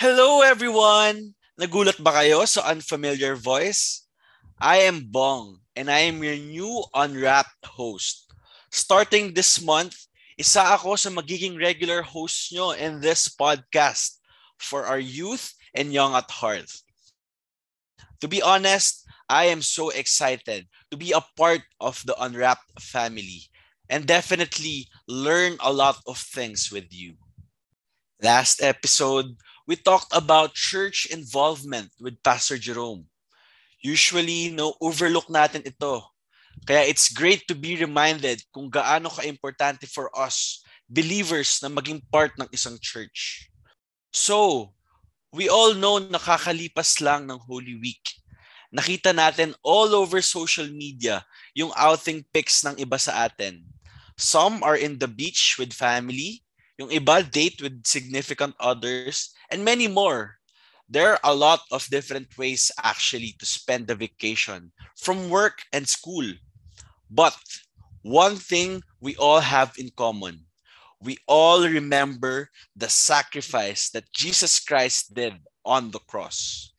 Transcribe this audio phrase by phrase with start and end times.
[0.00, 1.36] Hello everyone!
[1.60, 4.08] Nagulat ba kayo sa unfamiliar voice?
[4.56, 8.32] I am Bong and I am your new Unwrapped host.
[8.72, 10.08] Starting this month,
[10.40, 14.24] isa ako sa magiging regular host nyo in this podcast
[14.56, 16.72] for our youth and young at heart.
[18.24, 23.52] To be honest, I am so excited to be a part of the Unwrapped family
[23.92, 27.20] and definitely learn a lot of things with you.
[28.24, 29.36] Last episode,
[29.70, 33.06] we talked about church involvement with Pastor Jerome.
[33.78, 36.02] Usually, no, overlook natin ito.
[36.66, 42.34] Kaya it's great to be reminded kung gaano ka-importante for us, believers, na maging part
[42.34, 43.46] ng isang church.
[44.10, 44.74] So,
[45.30, 48.02] we all know nakakalipas lang ng Holy Week.
[48.74, 51.22] Nakita natin all over social media
[51.54, 53.62] yung outing pics ng iba sa atin.
[54.18, 56.42] Some are in the beach with family,
[56.80, 60.40] yung iba date with significant others, and many more.
[60.88, 65.86] There are a lot of different ways actually to spend the vacation from work and
[65.86, 66.26] school.
[67.06, 67.38] But
[68.02, 70.50] one thing we all have in common
[71.00, 75.34] we all remember the sacrifice that Jesus Christ did
[75.64, 76.72] on the cross.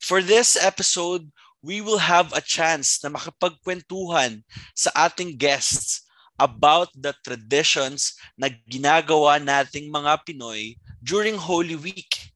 [0.00, 1.30] For this episode,
[1.62, 4.40] we will have a chance na makapagkwentuhan
[4.72, 6.05] sa ating guests
[6.38, 12.32] about the traditions na ginagawa nating mga Pinoy during Holy Week.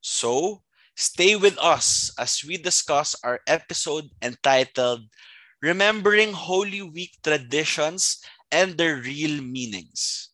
[0.00, 0.62] So,
[0.96, 5.06] stay with us as we discuss our episode entitled
[5.60, 10.32] Remembering Holy Week Traditions and Their Real Meanings.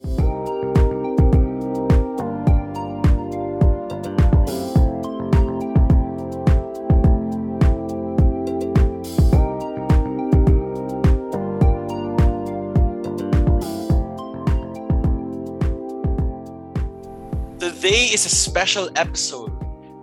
[18.17, 19.53] Is a special episode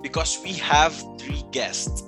[0.04, 2.06] because we have three guests.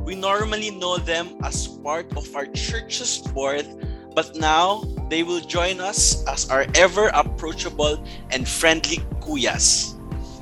[0.00, 3.68] We normally know them as part of our church's board,
[4.16, 4.80] but now
[5.12, 8.00] they will join us as our ever approachable
[8.32, 9.92] and friendly kuyas.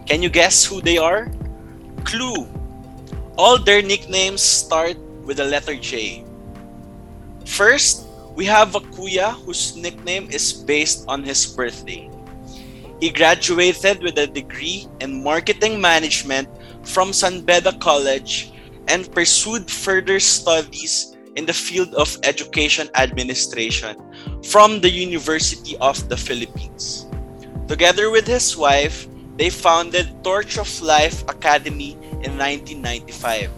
[0.06, 1.26] Can you guess who they are?
[2.06, 2.47] Clue.
[3.34, 4.94] All their nicknames start
[5.26, 6.22] with the letter J.
[7.47, 8.06] First,
[8.38, 12.06] we have a kuya whose nickname is based on his birthday.
[13.00, 16.49] He graduated with a degree in marketing management
[16.84, 18.53] from San Beda College
[18.88, 23.97] and pursued further studies in the field of education administration
[24.44, 27.06] from the University of the Philippines.
[27.69, 33.49] Together with his wife, they founded Torch of Life Academy in 1995.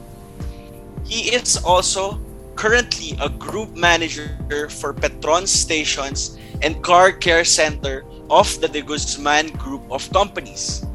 [1.02, 2.20] He is also
[2.54, 4.38] currently a group manager
[4.70, 10.86] for Petron Stations and Car Care Center of the De Guzman Group of Companies.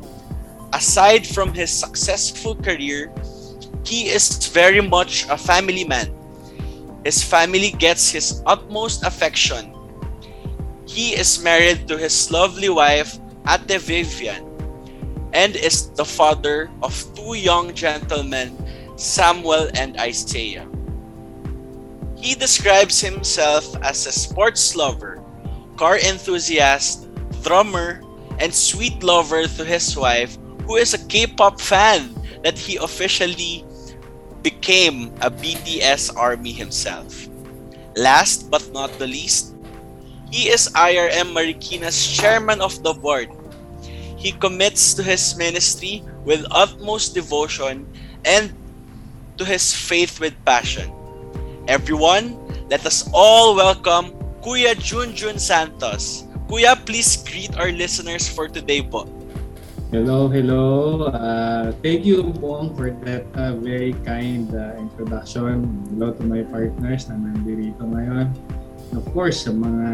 [0.73, 3.13] Aside from his successful career,
[3.85, 6.09] he is very much a family man.
[7.05, 9.69] His family gets his utmost affection.
[10.89, 14.43] He is married to his lovely wife, Ate Vivian,
[15.31, 18.57] and is the father of two young gentlemen,
[18.97, 20.65] Samuel and Isaiah.
[22.17, 25.21] He describes himself as a sports lover,
[25.77, 27.06] car enthusiast,
[27.43, 28.01] drummer,
[28.39, 33.65] and sweet lover to his wife, who is a K-pop fan that he officially
[34.43, 37.27] became a BTS army himself.
[37.95, 39.55] Last but not the least,
[40.29, 43.31] he is IRM Marikina's chairman of the board.
[44.17, 47.87] He commits to his ministry with utmost devotion
[48.25, 48.51] and
[49.37, 50.91] to his faith with passion.
[51.67, 52.35] Everyone,
[52.69, 54.11] let us all welcome
[54.43, 56.26] Kuya Junjun Santos.
[56.47, 59.03] Kuya, please greet our listeners for today po.
[59.91, 61.07] Hello, hello.
[61.11, 65.67] Uh, thank you, Bong, for that uh, very kind uh, introduction.
[65.91, 68.31] Hello to my partners na nandito ngayon.
[68.91, 69.87] And of course, sa mga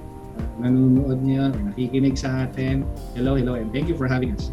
[0.00, 2.88] uh, nanonood niyo, nakikinig sa atin.
[3.12, 4.48] Hello, hello, and thank you for having us.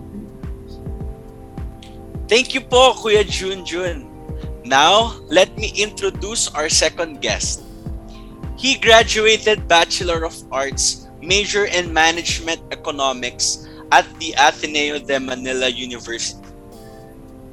[2.27, 4.11] Thank you po, Kuya Junjun.
[4.67, 7.63] Now, let me introduce our second guest.
[8.59, 16.41] He graduated Bachelor of Arts major in management economics at the Ateneo de Manila University.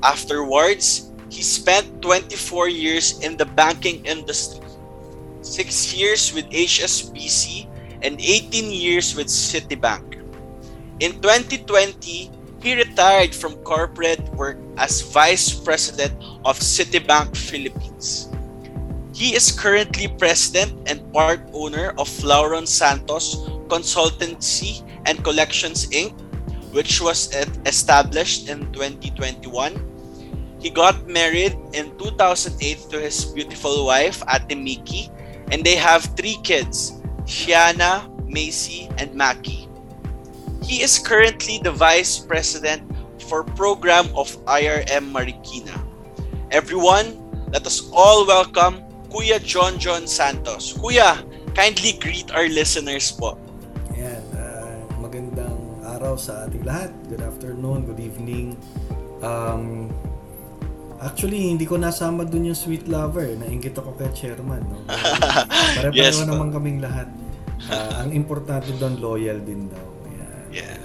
[0.03, 4.61] Afterwards, he spent 24 years in the banking industry,
[5.41, 7.67] 6 years with HSBC,
[8.03, 10.21] and 18 years with Citibank.
[11.01, 12.31] In 2020,
[12.63, 16.15] he retired from corporate work as Vice President
[16.45, 18.29] of Citibank Philippines.
[19.15, 23.35] He is currently president and part owner of Lauron Santos
[23.73, 26.13] Consultancy and Collections Inc.,
[26.77, 27.33] which was
[27.65, 29.73] established in 2021.
[30.61, 35.09] He got married in 2008 to his beautiful wife, Ate Miki,
[35.51, 39.67] and they have three kids, Shiana, Macy, and Maki.
[40.63, 42.85] He is currently the Vice President
[43.25, 45.75] for Program of IRM Marikina.
[46.53, 47.17] Everyone,
[47.51, 50.77] let us all welcome Kuya John John Santos.
[50.77, 51.25] Kuya,
[51.57, 53.42] kindly greet our listeners po.
[56.13, 56.93] Araw sa ating lahat.
[57.09, 58.53] Good afternoon, good evening.
[59.25, 59.89] Um,
[61.01, 63.33] actually, hindi ko nasama dun yung sweet lover.
[63.33, 64.61] Nainggit ako kay chairman.
[64.61, 64.77] No?
[65.81, 67.09] Pare-pareho Yes, naman kaming lahat.
[67.65, 69.89] Ah, ang importante doon, loyal din daw.
[70.53, 70.77] Yeah.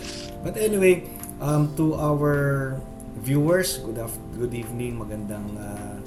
[0.47, 1.03] But anyway,
[1.43, 2.79] um, to our
[3.19, 5.99] viewers, good af- good evening, magandang ah,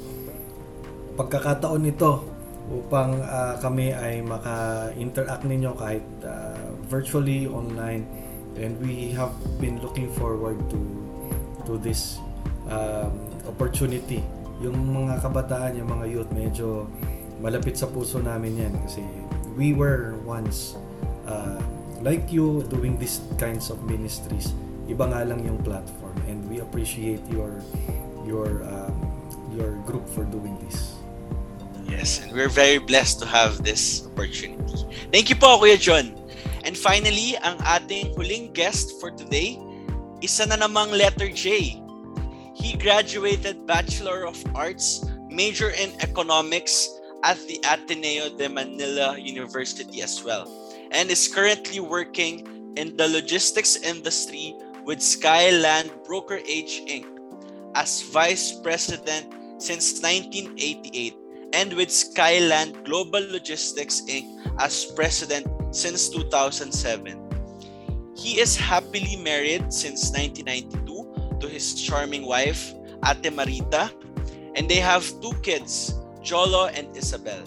[1.20, 2.24] pagkakataon nito
[2.72, 6.56] upang ah, kami ay maka-interact ninyo kahit ah,
[6.88, 8.29] virtually online
[8.60, 10.78] and we have been looking forward to
[11.64, 12.20] to this
[12.68, 13.16] um,
[13.48, 14.20] opportunity.
[14.60, 16.84] Yung mga kabataan, yung mga youth medyo
[17.40, 18.74] malapit sa puso namin yan.
[18.84, 19.00] Kasi
[19.56, 20.76] we were once
[21.24, 21.56] uh,
[22.04, 24.52] like you doing these kinds of ministries.
[24.84, 26.16] Iba nga lang yung platform.
[26.28, 27.64] And we appreciate your
[28.28, 28.92] your um,
[29.56, 31.00] your group for doing this.
[31.88, 34.86] Yes, and we're very blessed to have this opportunity.
[35.10, 36.19] Thank you po, Kuya John.
[36.64, 39.56] And finally, ang ating huling guest for today,
[40.20, 41.80] isa na namang letter J.
[42.52, 45.00] He graduated Bachelor of Arts,
[45.32, 46.88] major in Economics
[47.24, 50.44] at the Ateneo de Manila University as well,
[50.92, 52.44] and is currently working
[52.76, 54.54] in the logistics industry
[54.84, 57.06] with Skyland Brokerage Inc.
[57.74, 61.16] as Vice President since 1988
[61.52, 64.26] and with Skyland Global Logistics Inc.
[64.60, 67.30] as president since 2007.
[68.16, 72.74] He is happily married since 1992 to his charming wife,
[73.06, 73.90] Ate Marita,
[74.54, 77.40] and they have two kids, Jolo and Isabel.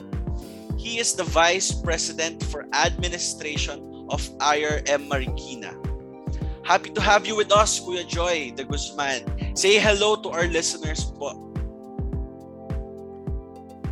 [0.77, 5.77] He is the Vice President for Administration of IRM Marikina.
[6.65, 9.23] Happy to have you with us, Kuya Joy de Guzman.
[9.55, 11.35] Say hello to our listeners po.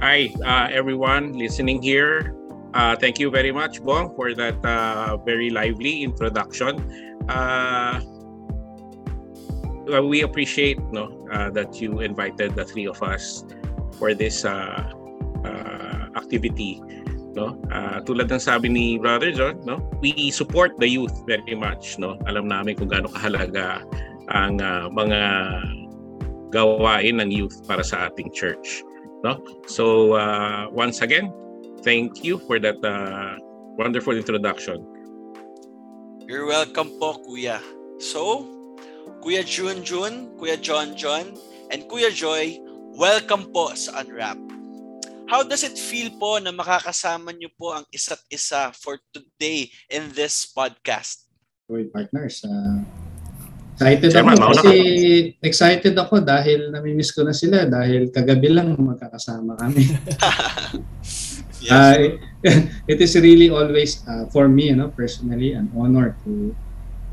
[0.02, 2.34] Hi, uh, everyone listening here.
[2.74, 6.80] Uh, thank you very much, Bong, for that uh, very lively introduction.
[7.28, 8.00] Uh,
[10.00, 13.44] we appreciate no, uh, that you invited the three of us
[14.00, 14.92] for this uh,
[15.44, 16.82] uh, activity.
[17.36, 17.60] No?
[17.72, 19.80] Uh, tulad ng sabi ni Brother John, no?
[20.00, 22.00] we support the youth very much.
[22.00, 22.16] No?
[22.28, 23.84] Alam namin kung gaano kahalaga
[24.32, 25.20] ang uh, mga
[26.52, 28.84] gawain ng youth para sa ating church.
[29.24, 29.40] No?
[29.68, 31.32] So uh, once again,
[31.84, 33.38] thank you for that uh,
[33.78, 34.86] wonderful introduction.
[36.26, 37.60] You're welcome po, Kuya.
[37.98, 38.46] So,
[39.22, 41.36] Kuya Jun Jun, Kuya John John,
[41.74, 42.62] and Kuya Joy,
[42.96, 44.38] welcome po sa Unwrap.
[45.32, 50.12] How does it feel po na makakasama niyo po ang isa't isa for today in
[50.12, 51.26] this podcast?
[51.72, 52.44] Uy, partners.
[52.44, 52.84] ah,
[53.80, 54.76] excited Chairman, ako kasi
[55.40, 59.88] excited ako dahil namimiss ko na sila dahil kagabi lang magkakasama kami.
[61.62, 61.72] yes.
[61.72, 61.96] Ah,
[62.92, 66.56] it is really always uh, for me, you know, personally an honor to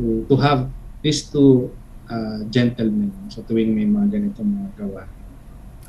[0.01, 0.69] to to have
[1.05, 1.69] these two
[2.09, 5.03] uh, gentlemen sa tuwing may mga ganitong mga gawa.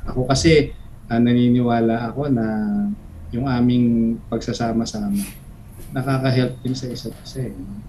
[0.08, 0.76] Ako kasi
[1.08, 2.46] ah, naniniwala ako na
[3.30, 5.40] yung aming pagsasama-sama
[5.90, 7.50] nakaka-help din sa isa't isa.
[7.50, 7.82] eh, no?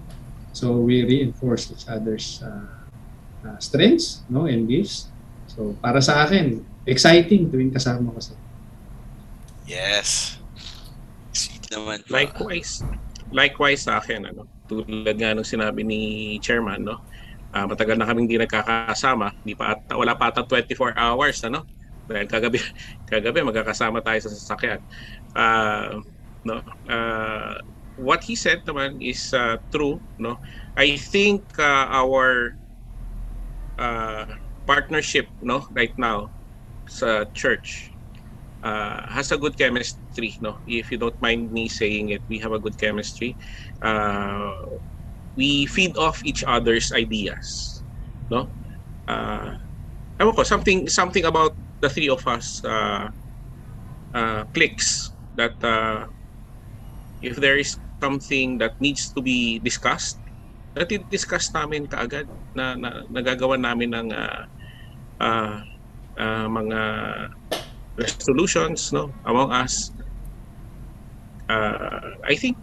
[0.52, 2.84] So we reinforce each other's uh,
[3.46, 5.08] uh, strengths no and gifts.
[5.48, 8.34] So para sa akin, exciting tuwing kasama ko sa
[9.64, 10.41] yes.
[11.72, 12.12] Naman po.
[12.12, 12.84] Likewise,
[13.32, 16.00] likewise sa akin, ano, tulad nga nung sinabi ni
[16.44, 17.00] Chairman, no,
[17.52, 21.64] ah, matagal na kaming di nagkakasama, di pa at, wala pa ata 24 hours, ano,
[22.04, 22.58] dahil kagabi,
[23.10, 24.80] kagabi magkakasama tayo sa sasakyan.
[25.32, 25.96] Ah,
[26.44, 27.56] no, ah,
[27.96, 30.36] what he said naman is ah, true, no.
[30.76, 32.56] I think ah, our
[33.80, 34.28] ah,
[34.68, 36.32] partnership, no, right now
[36.88, 37.91] sa church
[38.62, 40.58] uh, has a good chemistry no?
[40.66, 43.36] If you don't mind me saying it we have a good chemistry.
[43.82, 44.78] Uh,
[45.36, 47.82] we feed off each other's ideas
[48.30, 48.48] no?
[49.06, 49.58] Uh,
[50.20, 51.52] ewan ko something something about
[51.82, 53.10] the three of us uh,
[54.14, 56.06] uh, clicks that uh,
[57.20, 60.18] if there is something that needs to be discussed
[61.12, 62.24] discuss namin kaagad
[62.56, 64.42] na, na nagagawa namin ng uh,
[65.20, 65.60] uh,
[66.16, 66.80] uh, mga
[67.96, 69.90] resolutions no among us.
[71.48, 72.56] Uh, I think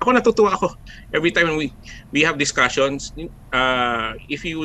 [0.00, 0.68] ako natutuwa ako.
[1.12, 1.72] Every time we
[2.12, 3.12] we have discussions
[3.52, 4.60] uh, if you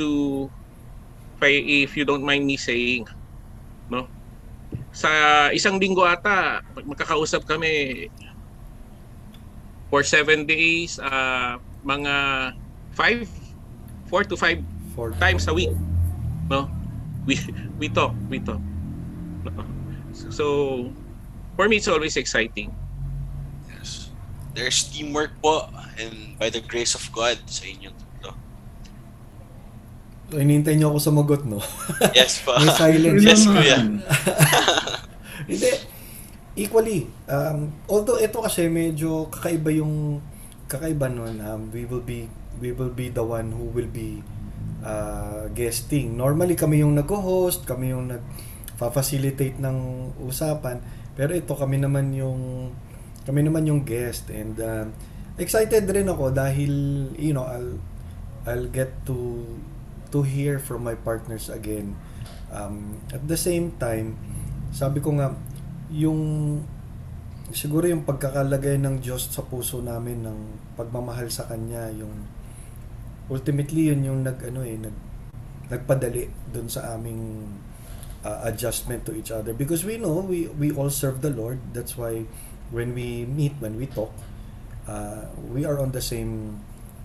[1.38, 3.06] if, I- if you don't mind me saying
[3.90, 4.08] no
[4.94, 8.06] sa isang linggo ata magkakausap kami
[9.90, 12.14] for seven days uh, mga
[12.94, 13.26] five
[14.10, 14.62] four to five
[14.98, 15.70] For times a week
[16.50, 16.68] no?
[17.30, 17.38] We
[17.78, 18.60] we talk we talk.
[19.46, 19.69] No?
[20.28, 20.46] So
[21.56, 22.68] for me it's always exciting
[23.80, 24.12] Yes.
[24.52, 28.32] There's teamwork po and by the grace of God sa inyong tatlo.
[30.36, 31.64] Inintay niyo ako sumagot, no?
[32.18, 32.60] Yes po.
[32.60, 33.24] May silence.
[33.24, 33.80] Yes, kuya.
[35.50, 35.72] Hindi.
[36.60, 40.20] Equally, um, although ito kasi medyo kakaiba yung
[40.68, 42.28] kakaiba nun, um, we will be
[42.60, 44.20] we will be the one who will be
[44.84, 46.20] uh, guesting.
[46.20, 48.12] Normally kami yung nag-host, kami yung
[48.80, 49.78] nag-facilitate ng
[50.24, 50.80] usapan,
[51.20, 52.72] pero ito kami naman yung
[53.28, 54.88] kami naman yung guest and uh,
[55.36, 56.72] excited rin ako dahil
[57.20, 57.76] you know I'll
[58.48, 59.44] I'll get to
[60.16, 62.00] to hear from my partners again.
[62.50, 64.18] Um, at the same time,
[64.72, 65.36] sabi ko nga,
[65.92, 66.64] yung
[67.52, 70.40] siguro yung pagkakalagay ng Diyos sa puso namin ng
[70.80, 72.26] pagmamahal sa Kanya, yung
[73.30, 74.96] ultimately yun yung nag ano eh nag
[75.70, 77.46] nagpadali dun sa aming
[78.24, 79.54] uh, adjustment to each other.
[79.54, 81.60] Because we know we we all serve the Lord.
[81.72, 82.26] That's why
[82.70, 84.14] when we meet when we talk
[84.90, 86.58] uh, we are on the same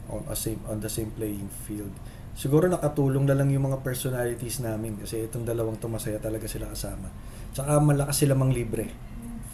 [0.08, 1.92] on a same on the same playing field.
[2.34, 6.66] Siguro nakatulong na lang yung mga personalities namin kasi itong dalawang to masaya talaga sila
[6.72, 7.06] kasama.
[7.54, 8.90] Tsaka malakas sila mang libre.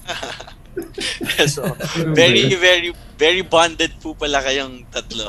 [1.50, 1.66] So,
[2.14, 5.26] very, very, very bonded po pala kayong tatlo.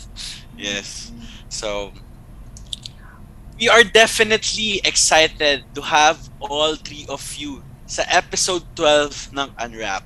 [0.56, 1.12] yes.
[1.52, 1.92] So,
[3.60, 10.00] we are definitely excited to have all three of you sa episode 12 ng Unwrap.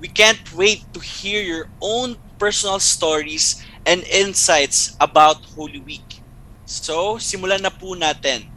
[0.00, 6.24] We can't wait to hear your own personal stories and insights about Holy Week.
[6.64, 8.48] So, simulan na po natin.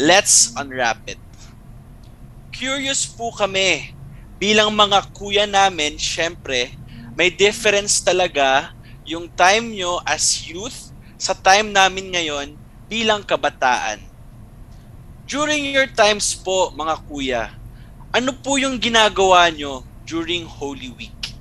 [0.00, 1.20] Let's unwrap it.
[2.48, 3.92] Curious po kami
[4.40, 6.72] bilang mga kuya namin, syempre,
[7.12, 8.72] may difference talaga
[9.04, 12.61] yung time nyo as youth sa time namin ngayon
[12.92, 14.04] bilang kabataan.
[15.24, 17.42] During your times po, mga kuya,
[18.12, 21.32] ano po yung ginagawa nyo during Holy Week?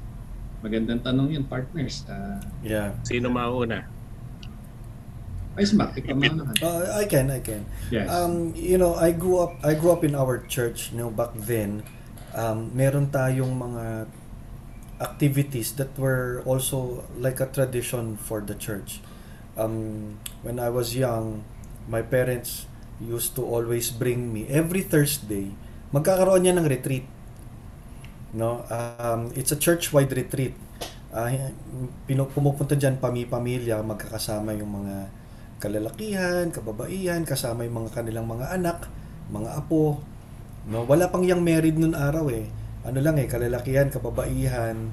[0.64, 2.08] Magandang tanong yun, partners.
[2.08, 3.84] Uh, yeah sino mauna
[5.52, 6.56] ay, Smack, ikaw Ipit- muna.
[6.64, 8.08] uh, I can I can Yes.
[8.08, 11.36] Um, you know, I grew up I grew up in our church, you know, back
[11.36, 11.84] then.
[12.32, 14.08] Um, meron tayong mga
[15.04, 19.04] activities that were also like a tradition for the church.
[19.60, 21.44] Um, when I was young,
[21.92, 22.70] my parents
[23.02, 25.52] used to always bring me every Thursday.
[25.92, 27.04] Magkakaroon niya ng retreat.
[28.32, 30.56] No, um, it's a church-wide retreat.
[31.12, 31.52] Uh,
[32.08, 34.96] pumupunta diyan pami-pamilya, magkakasama yung mga
[35.60, 38.88] kalalakihan, kababaihan, kasama yung mga kanilang mga anak,
[39.28, 40.00] mga apo.
[40.72, 42.48] No, wala pang yang married nun araw eh.
[42.88, 44.90] Ano lang eh, kalalakihan, kababaihan,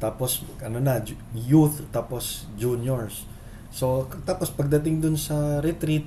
[0.00, 1.04] tapos ano na,
[1.36, 3.28] youth, tapos juniors.
[3.70, 6.02] So, tapos pagdating dun sa retreat,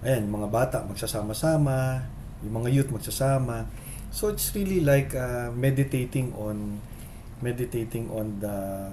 [0.00, 2.08] ayan, mga bata magsasama-sama,
[2.40, 3.68] yung mga youth magsasama.
[4.12, 6.80] So, it's really like uh, meditating on
[7.42, 8.88] meditating on the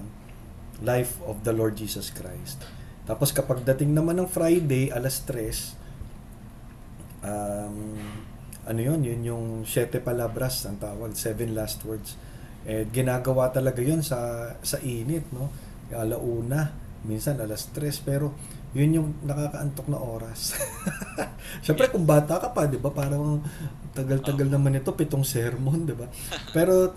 [0.82, 2.66] life of the Lord Jesus Christ.
[3.06, 7.96] Tapos kapag dating naman ng Friday, alas 3, um,
[8.66, 12.14] ano yun, yun yung siete palabras ang tawag, seven last words.
[12.68, 15.48] Eh, ginagawa talaga yun sa, sa init, no?
[15.90, 16.70] Alauna,
[17.02, 18.32] minsan alas 3, pero
[18.70, 20.54] yun yung nakakaantok na oras.
[21.64, 22.88] Siyempre, kung bata ka pa, di ba?
[22.88, 23.42] Parang
[23.90, 26.06] tagal-tagal naman ito, pitong sermon, di ba?
[26.50, 26.94] Pero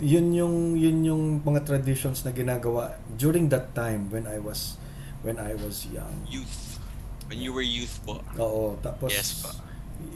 [0.00, 4.80] yun yung yun yung mga traditions na ginagawa during that time when I was
[5.20, 6.24] when I was young.
[6.26, 6.80] Youth.
[7.28, 8.24] When you were youth po.
[8.34, 9.52] Oo, tapos Yes po.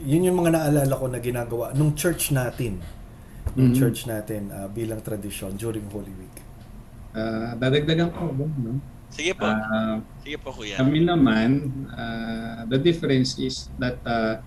[0.01, 2.81] yun yung mga naalala ko na ginagawa nung church natin.
[3.53, 3.77] Nung Mhm.
[3.77, 6.37] church natin ah, bilang tradition during Holy Week.
[7.13, 8.49] Ah, dadagdagan ko, no?
[9.17, 9.45] Sige po.
[9.45, 10.77] Ah, Sige po, kuya.
[10.77, 11.49] kami naman,
[11.89, 14.45] ah, the difference is that ah,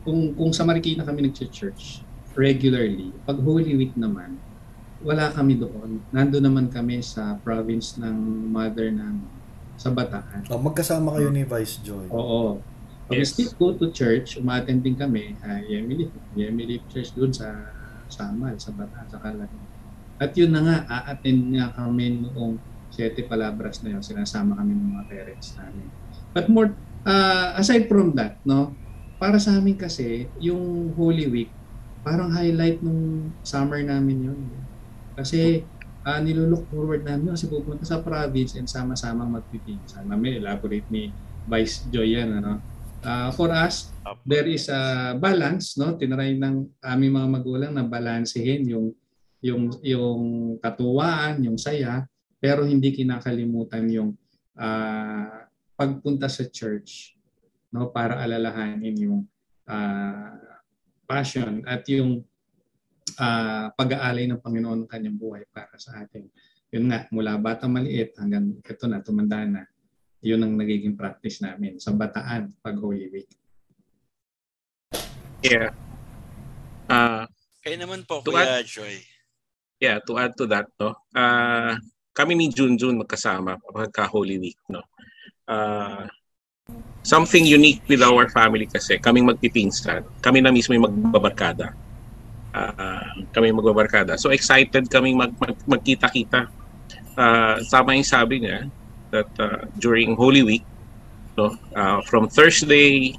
[0.00, 2.00] kung, kung sa Marikina kami nag-church
[2.32, 4.40] regularly, pag Holy Week naman,
[5.04, 6.00] wala kami doon.
[6.08, 8.16] Nando naman kami sa province ng
[8.48, 9.20] mother ng
[9.76, 10.48] sa Bataan.
[10.48, 12.08] Oh, magkasama kayo ni Vice Joy.
[12.08, 12.64] Oo.
[13.04, 13.36] Pag we Yes.
[13.36, 17.52] still go to church, umaattend din kami, uh, Yemili, Yemili Church doon sa
[18.08, 19.60] Samal, sa Bataan, sa Calagay.
[20.16, 22.56] At yun na nga, a-attend nga kami noong
[22.94, 25.90] Siete Palabras na yun, sinasama kami ng mga parents namin.
[26.30, 26.70] But more,
[27.02, 28.70] uh, aside from that, no,
[29.18, 31.50] para sa amin kasi, yung Holy Week,
[32.06, 34.40] parang highlight nung summer namin yun.
[35.18, 35.66] Kasi
[36.04, 40.06] uh, nilulook forward namin kasi pupunta sa province and sama-samang magpipinsan.
[40.06, 41.10] Mamaya elaborate ni
[41.48, 42.38] Vice Joy yan.
[42.38, 42.60] Ano?
[43.00, 43.90] Uh, for us,
[44.24, 45.96] there is a balance, no?
[45.96, 48.92] Tinry ng aming mga magulang na balansehin yung
[49.44, 50.24] yung yung
[50.56, 52.08] katuwaan, yung saya,
[52.44, 54.12] pero hindi kinakalimutan yung
[54.60, 55.48] ah,
[55.80, 57.16] pagpunta sa church,
[57.72, 57.88] no?
[57.88, 59.24] Para alalahanin yung
[59.64, 60.36] ah,
[61.08, 62.20] passion at yung
[63.16, 66.28] ah, pag-aalay ng Panginoon ng kanyang buhay para sa atin.
[66.68, 69.64] Yun nga, mula bata maliit hanggang ito na, tumanda na,
[70.20, 73.30] yun ang nagiging practice namin sa bataan pag Holy Week.
[75.40, 75.72] Yeah.
[76.92, 77.24] Uh,
[77.64, 79.00] Kayo naman po, To Kuya Joy.
[79.80, 80.92] yeah, to add to that, no.
[81.16, 81.80] Uh,
[82.14, 84.86] kami ni Junjun magkasama pagka Holy Week, no.
[85.44, 86.06] Uh,
[87.04, 91.74] something unique with our family kasi kaming magpipinsan, kami na mismo yung magbabarkada.
[92.54, 94.14] Uh, kami magbabarkada.
[94.14, 96.46] So excited kaming mag, mag, magkita-kita.
[97.18, 98.70] Uh, tama yung sabi niya
[99.10, 100.64] that uh, during Holy Week,
[101.34, 103.18] no, uh, from Thursday,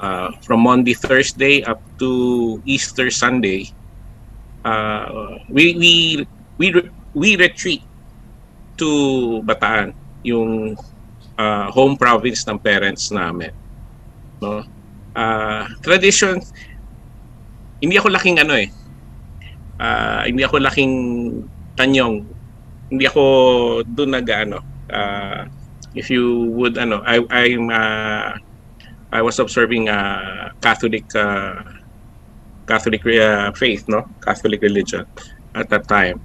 [0.00, 3.68] uh, from Monday, Thursday up to Easter Sunday,
[4.64, 5.92] uh, we we
[6.56, 6.66] we
[7.12, 7.84] we retreat
[8.78, 9.92] to Bataan,
[10.22, 10.76] yung
[11.36, 13.52] uh, home province ng parents namin.
[14.40, 14.64] No?
[15.16, 16.40] Uh, tradition
[17.80, 18.68] hindi ako laking ano eh.
[19.76, 20.94] Uh, hindi ako laking
[21.76, 22.24] tanyong.
[22.88, 23.22] Hindi ako
[23.84, 24.58] doon nag ano.
[24.88, 25.44] Uh,
[25.92, 28.32] if you would ano, I I'm uh,
[29.12, 31.60] I was observing uh, Catholic uh,
[32.64, 34.08] Catholic uh, faith, no?
[34.24, 35.04] Catholic religion
[35.52, 36.20] at that time.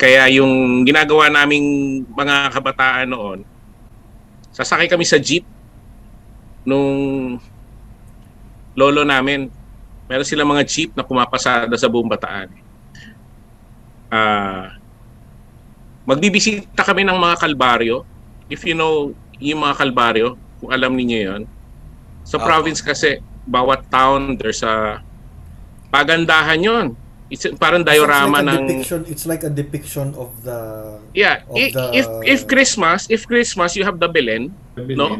[0.00, 3.44] Kaya yung ginagawa naming mga kabataan noon,
[4.48, 5.44] sasakay kami sa jeep
[6.64, 7.36] nung
[8.72, 9.52] lolo namin.
[10.08, 12.48] Meron silang mga jeep na pumapasada sa buong Bataan.
[14.08, 14.80] Ah,
[16.08, 18.02] magbibisita kami ng mga kalbaryo.
[18.48, 21.42] If you know yung mga kalbaryo, kung alam niyo yon.
[22.24, 22.48] Sa Apo.
[22.48, 24.98] province kasi, bawat town, there's a
[25.92, 26.86] pagandahan yon.
[27.30, 30.58] It's parang diorama it's like a ng depiction, it's like a depiction of the
[31.14, 35.14] Yeah, of i- the- if if Christmas, if Christmas you have the Belen, No?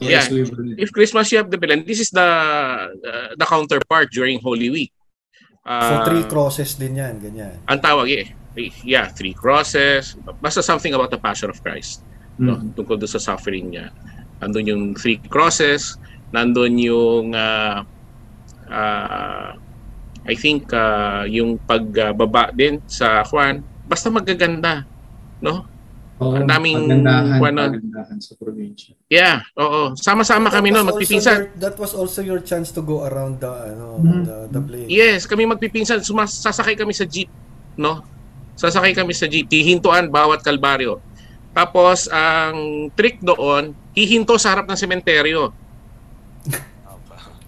[0.00, 0.42] Yes, Yeah.
[0.42, 0.74] will.
[0.74, 4.90] if Christmas you have the Belen, this is the uh, the counterpart during Holy Week.
[5.64, 7.56] so Uh, three crosses din yan, ganyan.
[7.64, 8.26] ang tawag eh.
[8.84, 10.12] Yeah, three crosses.
[10.38, 12.04] Basta something about the Passion of Christ.
[12.36, 12.54] No?
[12.54, 12.72] Mhm.
[12.72, 13.90] Tungkol doon sa suffering niya.
[14.38, 15.96] Nandun yung three crosses.
[16.30, 17.80] Nandun yung uh,
[18.68, 19.56] uh,
[20.24, 23.60] I think uh, yung pagbaba din sa Juan.
[23.84, 24.88] Basta magaganda.
[25.38, 25.68] No?
[26.16, 27.60] Oo, Ang daming pagandahan, ano.
[27.74, 28.94] pagandahan sa probinsya.
[29.10, 29.92] Yeah, oo.
[29.94, 31.36] Sama-sama kami That noon, was also magpipinsan.
[31.36, 34.22] your- That was also your chance to go around the ano, Mhm.
[34.22, 34.88] the, the place.
[34.88, 36.00] Yes, kami magpipinsan.
[36.00, 37.28] Sumas- sasakay kami sa jeep.
[37.74, 38.00] No?
[38.54, 39.50] Sasakay kami sa jeep.
[39.50, 41.02] Hihintuan bawat kalbaryo.
[41.50, 42.54] Tapos, ang
[42.94, 45.50] trick doon, hihinto sa harap ng sementeryo.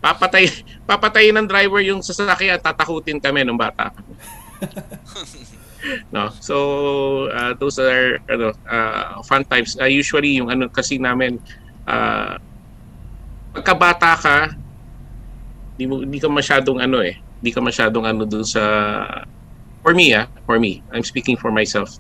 [0.07, 0.47] Papatay,
[0.87, 3.91] papatayin ng driver yung sasakyan, tatakutin kami ng bata.
[6.15, 6.31] no.
[6.39, 9.75] So, uh, those are ano, uh, fun times.
[9.75, 11.43] Uh, usually yung ano kasi namin
[11.91, 12.39] uh,
[13.51, 14.39] pagkabata ka,
[15.75, 18.63] di mo di ka masyadong ano eh, di ka masyadong ano dun sa
[19.83, 20.87] for me ah, for me.
[20.95, 21.99] I'm speaking for myself.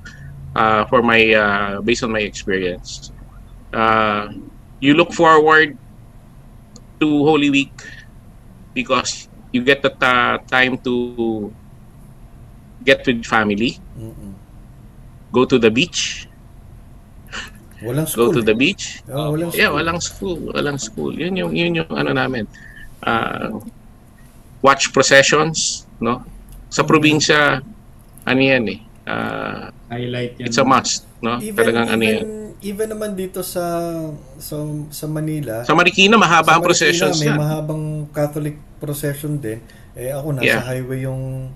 [0.54, 3.10] Uh, for my uh, based on my experience.
[3.74, 4.30] Uh,
[4.78, 5.74] you look forward
[7.00, 7.72] to Holy Week
[8.76, 11.48] because you get the ta- time to
[12.84, 14.36] get with family, Mm-mm.
[15.32, 16.28] go to the beach,
[17.80, 18.32] Walang go school.
[18.32, 19.00] to the beach.
[19.08, 19.76] Oh, walang Yeah, school.
[19.80, 21.12] walang school, walang school.
[21.12, 22.44] Yun yung yun yung ano namin.
[23.00, 23.60] Uh,
[24.60, 26.24] watch processions, no?
[26.68, 27.60] Sa probinsya
[28.24, 28.80] ano yan eh.
[29.06, 30.46] Uh, Highlight yan.
[30.48, 31.38] it's a must, no?
[31.38, 32.24] Even, Talagang ano yan.
[32.66, 33.62] Even, naman dito sa
[34.36, 34.56] sa,
[34.90, 37.38] sa Manila, Sa Marikina mahaba sa ang Marikina, processions may yan.
[37.38, 39.62] mahabang Catholic procession din.
[39.94, 40.62] Eh ako nasa Yeah.
[40.62, 41.48] highway yung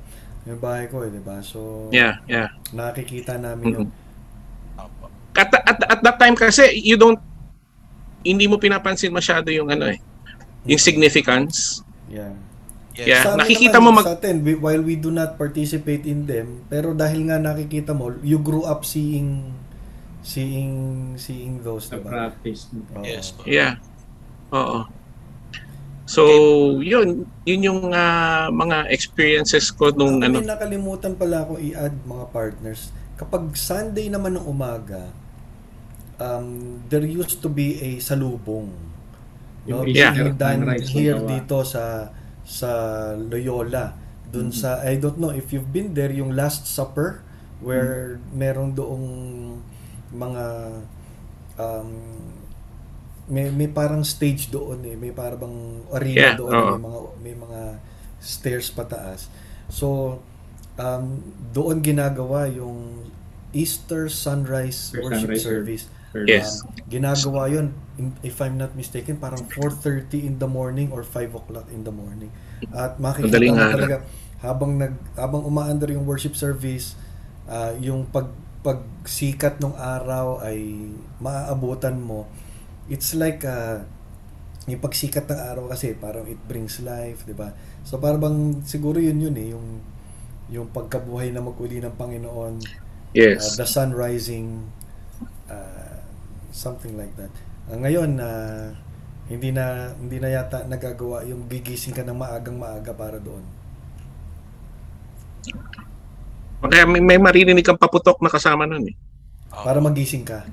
[0.47, 1.45] yung bahay ko eh, 'di ba?
[1.45, 2.49] So Yeah, yeah.
[2.71, 3.89] nakikita namin yung
[4.79, 5.13] Opo.
[5.37, 7.21] At, at, at that time kasi you don't
[8.23, 10.01] hindi mo pinapansin masyado yung ano eh
[10.65, 12.33] yung significance yeah.
[12.91, 13.07] Yes.
[13.07, 13.23] Yeah.
[13.23, 16.67] Sa nakikita naman, mo mag- sa atin, we- while we do not participate in them,
[16.67, 19.55] pero dahil nga nakikita mo, you grew up seeing
[20.23, 20.75] seeing
[21.17, 22.09] seeing those, Sa diba?
[22.09, 22.69] practice.
[22.73, 23.05] Oo.
[23.05, 23.45] Yes po.
[23.49, 23.81] Yeah.
[24.53, 24.87] Oo.
[26.11, 26.23] So,
[26.83, 30.43] yun, yun yung ah, mga experiences ko nung ano.
[30.43, 32.91] May nakalimutan pala ako i-add mga partners.
[33.15, 35.07] Kapag Sunday naman ng umaga,
[36.19, 38.75] um, there used to be a salubong.
[39.71, 39.87] No?
[39.87, 40.35] Yung Yeah.
[40.35, 42.11] Done Sunrise here dito sa
[42.43, 42.71] sa
[43.15, 43.95] Loyola.
[44.31, 47.23] Dun sa, I don't know if you've been there, yung Last Supper
[47.61, 49.07] where meron doong
[50.11, 50.45] mga
[51.59, 51.91] um,
[53.31, 54.99] may may parang stage doon eh.
[54.99, 56.51] May parang arena Yeah, doon.
[56.51, 56.67] Oo.
[56.75, 57.61] may mga may mga
[58.19, 59.31] stairs pataas.
[59.71, 60.19] So
[60.77, 61.23] um,
[61.55, 63.07] doon ginagawa yung
[63.51, 65.85] Easter sunrise Easter worship sunrise service.
[66.27, 66.67] Yes.
[66.67, 67.71] Um, ginagawa yun,
[68.27, 72.35] if I'm not mistaken, parang 4.30 in the morning or 5 o'clock in the morning.
[72.75, 73.97] At makikita mo talaga,
[74.43, 76.99] habang, nag, habang umaandar yung worship service,
[77.47, 78.27] ah, yung pag,
[78.61, 82.29] pagsikat ng araw ay maaabutan mo.
[82.93, 83.85] It's like, ah,
[84.69, 87.53] yung pagsikat ng araw kasi parang it brings life, di ba?
[87.83, 89.67] So parang siguro yun yun eh, yung,
[90.53, 92.55] yung pagkabuhay na maguli ng Panginoon,
[93.11, 93.59] Yes.
[93.59, 94.71] Uh, the sun rising,
[95.51, 95.99] uh,
[96.55, 97.31] something like that.
[97.67, 98.29] Uh, ngayon na
[99.27, 103.43] hindi na hindi na yata nagagawa yung gigising ka ng maagang maaga para doon.
[106.63, 108.97] Kaya may, may maririnig kang paputok na kasama nun eh.
[109.49, 110.45] Para magising ka.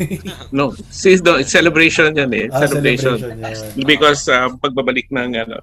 [0.50, 2.48] No, since the celebration yan eh.
[2.48, 3.20] Ah, celebration.
[3.20, 3.84] celebration, yun.
[3.84, 5.60] Because uh, pagbabalik ng ano,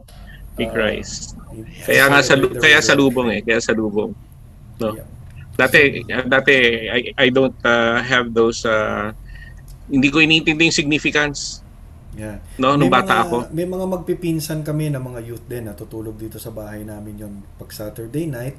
[0.53, 0.71] ni Ah.
[0.71, 1.33] Christ.
[1.81, 4.13] Kaya nga sa kaya sa lubong eh, kaya sa lubong.
[4.77, 4.93] No.
[4.93, 5.09] Yeah.
[5.57, 6.53] Dati dati
[6.85, 9.09] I, I don't uh, have those uh,
[9.89, 11.65] hindi ko iniintindi yung significance
[12.13, 12.41] Yeah.
[12.57, 13.37] no nung May bata mga- ako.
[13.53, 17.69] May mga magpipinsan kami na mga youth din natutulog dito sa bahay namin yon pag
[17.69, 18.57] Saturday night.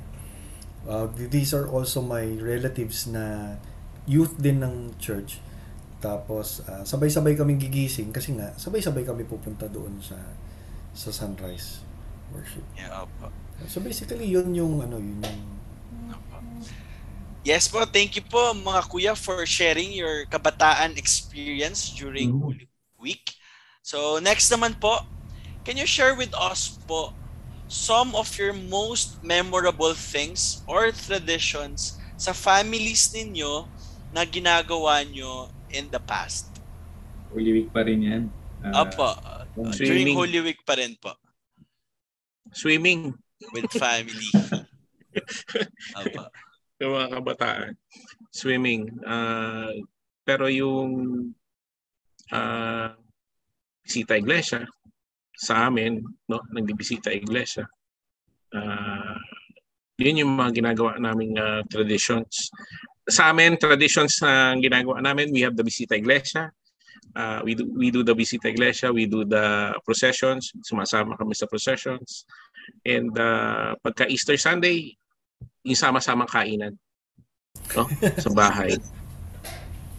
[0.89, 3.57] Uh, these are also my relatives na
[4.09, 5.45] youth din ng church.
[6.01, 10.17] Tapos ah, sabay-sabay kaming gigising kasi nga sabay-sabay kami pupunta doon sa
[10.97, 11.85] sa sunrise
[12.33, 12.65] worship.
[12.79, 13.35] Yeah, opo.
[13.69, 15.43] So basically yun yung ano yun yung
[16.09, 16.41] Opo.
[17.45, 22.41] Yes po, thank you po mga kuya for sharing your kabataan experience during Mhm.
[22.43, 22.67] Holy
[22.99, 23.35] Week.
[23.83, 25.03] So next naman po,
[25.67, 27.18] can you share with us po
[27.69, 33.69] some of your most memorable things or traditions sa families ninyo
[34.11, 36.49] na ginagawa nyo in the past?
[37.29, 38.23] Holy Week pa rin yan.
[38.65, 39.45] Ah, Opo, uh,
[39.77, 40.17] during.
[40.17, 41.15] Holy Week pa rin po
[42.51, 43.13] Swimming
[43.53, 44.33] with family.
[45.95, 46.33] Opo.
[46.79, 47.71] ng mga kabataan.
[48.31, 48.87] Swimming.
[49.03, 49.75] Uh,
[50.23, 50.91] pero yung
[52.31, 52.89] uh,
[53.83, 54.63] bisita iglesia
[55.39, 57.63] sa amin, no, nagbibisita iglesia.
[58.51, 59.15] Uh,
[59.95, 62.51] yun yung mga ginagawa naming uh, traditions.
[63.07, 66.51] Sa amin, traditions na ginagawa namin, we have the bisita iglesia.
[67.15, 71.47] Uh, we do we do the bisita iglesia, we do the processions, sumasama kami sa
[71.47, 72.27] processions.
[72.83, 74.99] And uh, pagka Easter Sunday,
[75.63, 76.75] yung sama-samang kainan
[77.79, 77.87] no?
[78.19, 78.75] sa bahay.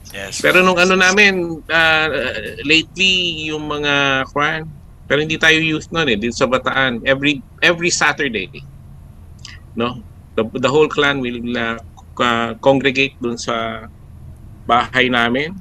[0.10, 0.42] Yes.
[0.42, 2.08] Pero nung ano namin, uh,
[2.66, 4.66] lately, yung mga kwan,
[5.10, 8.46] pero hindi tayo youth noon eh, dito sa Bataan, every every Saturday,
[9.74, 10.06] no?
[10.38, 11.82] The, the whole clan will uh,
[12.22, 13.90] uh, congregate dun sa
[14.70, 15.58] bahay namin.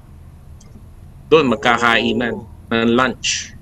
[1.32, 2.36] Doon magkakainan
[2.68, 3.56] ng lunch,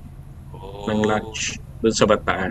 [0.51, 0.91] Oh.
[0.91, 2.51] ng lunch dun sa Bataan.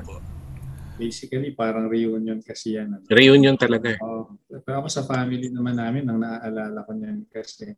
[0.95, 2.87] Basically, parang reunion kasi yan.
[2.95, 3.03] Ano?
[3.11, 3.99] Reunion talaga eh.
[3.99, 4.31] Oh,
[4.63, 7.75] pero ako sa family naman namin, ang naaalala ko niyan kasi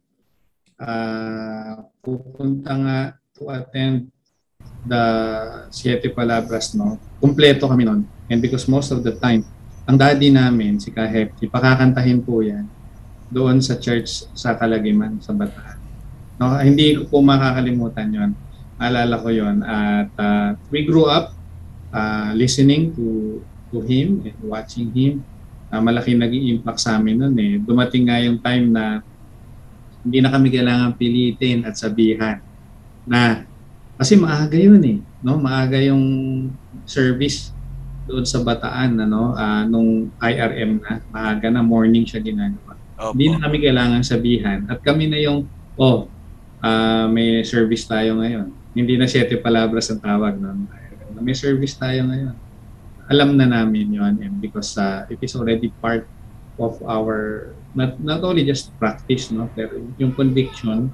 [0.78, 3.00] ah pupunta nga
[3.34, 4.13] to attend
[4.88, 5.04] the
[5.69, 6.97] Siete Palabras, no?
[7.19, 8.08] Kumpleto kami noon.
[8.32, 9.43] And because most of the time,
[9.88, 12.67] ang daddy namin, si Kahepti, pakakantahin po yan
[13.28, 15.80] doon sa church sa Kalagiman, sa Bataan.
[16.38, 18.32] No, hindi ko po makakalimutan yon.
[18.78, 21.34] Alala ko yon At ah, we grew up
[21.89, 23.41] uh, listening to
[23.73, 25.26] to him and watching him.
[25.67, 27.54] Uh, malaki naging impact sa amin noon eh.
[27.60, 29.04] Dumating nga yung time na
[30.08, 32.39] hindi na kami kailangan pilitin at sabihan
[33.04, 33.43] na
[33.97, 35.41] kasi maaga yun eh, no?
[35.41, 36.05] Maaga yung
[36.86, 37.51] service
[38.07, 42.77] doon sa Bataan ano, ah, nung IRM na, maaga na morning siya ginagawa.
[42.97, 43.13] Opo.
[43.13, 46.07] Hindi na kami kailangan sabihan at kami na yung oh,
[46.62, 48.53] ah, may service tayo ngayon.
[48.77, 50.69] Hindi na siete palabras ang tawag nun.
[51.17, 52.38] May service tayo ngayon.
[53.10, 56.05] Alam na namin yon and because uh, it is already part
[56.62, 60.89] of our not not only just practice no pero yung conviction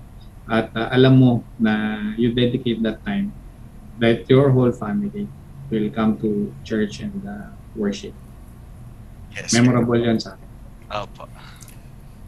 [0.50, 3.32] at uh, alam mo na you dedicate that time
[4.00, 5.28] that your whole family
[5.72, 8.14] will come to church and uh, worship.
[9.34, 9.54] Yes.
[9.54, 10.50] Memorable yan sa akin.
[10.94, 11.26] Opo.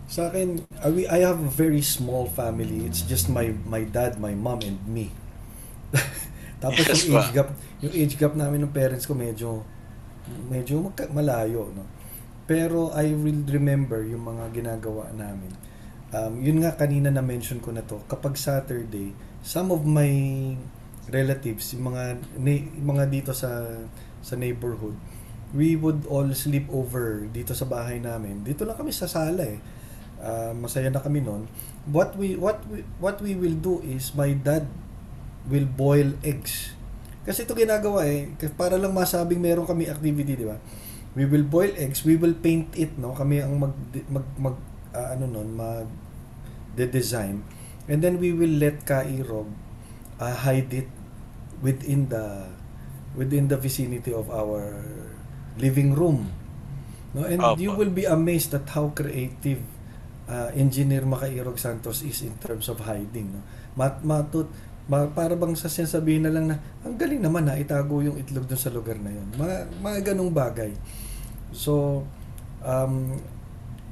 [0.09, 2.85] Sa akin, I, we- I have a very small family.
[2.87, 5.11] It's just my my dad, my mom, and me.
[6.63, 7.49] Tapos Yes, yung age gap,
[7.83, 9.61] yung age gap namin ng parents ko medyo
[10.49, 11.85] medyo magka, malayo, no.
[12.49, 15.53] Pero I will remember yung mga ginagawa namin.
[16.15, 19.11] Um, yun nga kanina na mention ko na to, kapag Saturday,
[19.43, 20.07] some of my
[21.11, 22.03] relatives, yung mga
[22.39, 23.67] na- mga dito sa
[24.23, 24.95] sa neighborhood,
[25.51, 28.47] we would all sleep over dito sa bahay namin.
[28.47, 29.59] Dito lang kami sa sala eh.
[30.23, 31.51] Ah, masaya na kami noon.
[31.91, 34.71] What we what we what we will do is my dad
[35.51, 36.71] will boil eggs.
[37.27, 40.57] Kasi ito ginagawa eh, para lang masabing meron kami activity, di ba?
[41.13, 43.11] We will boil eggs, we will paint it, no?
[43.11, 43.75] Kami ang mag
[44.07, 44.55] mag, mag
[44.95, 46.04] ah, ano nun, mag
[46.75, 47.43] the design.
[47.87, 49.49] And then we will let Kairog
[50.19, 50.89] uh, hide it
[51.61, 52.51] within the
[53.15, 54.83] within the vicinity of our
[55.55, 56.31] living room.
[57.15, 57.59] No, and Opo.
[57.59, 59.63] you will be amazed at how creative
[60.27, 63.31] uh, engineer Makairog Santos is in terms of hiding.
[63.31, 63.41] No?
[63.79, 64.51] Mat matut
[64.91, 68.45] ma, para bang sa sinasabihin na lang na ang galing naman na itago yung itlog
[68.45, 69.27] dun sa lugar na yun.
[69.39, 70.71] Mga, mga ganong bagay.
[71.55, 72.03] So,
[72.61, 73.15] um,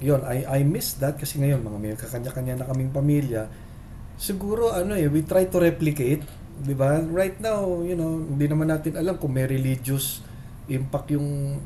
[0.04, 3.48] yun, I, I miss that kasi ngayon mga may kakanya-kanya na kaming pamilya.
[4.20, 6.28] Siguro ano eh, we try to replicate,
[6.60, 7.00] 'di ba?
[7.08, 10.20] Right now, you know, hindi naman natin alam kung may religious
[10.68, 11.58] impact yung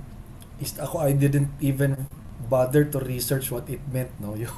[0.62, 1.98] is ako I didn't even
[2.48, 4.38] bother to research what it meant, no?
[4.42, 4.54] Yung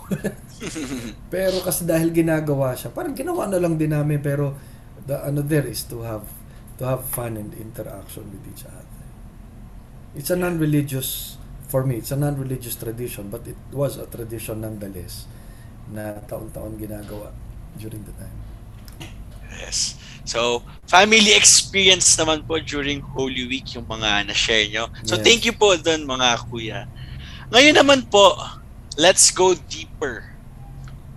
[1.33, 4.53] pero kasi dahil ginagawa siya, parang ginawa na lang din namin pero
[5.07, 6.27] the ano there is to have
[6.77, 9.03] to have fun and interaction with each other.
[10.13, 11.38] It's a non-religious
[11.69, 15.29] for me, it's a non-religious tradition but it was a tradition nonetheless
[15.93, 17.29] na taon-taon ginagawa
[17.77, 18.37] during the time.
[19.61, 19.97] Yes.
[20.25, 24.89] So, family experience naman po during Holy Week yung mga na-share nyo.
[25.05, 25.25] So, Yes.
[25.25, 26.79] thank you po doon mga kuya.
[27.49, 28.37] Ngayon naman po,
[28.97, 30.29] let's go deeper.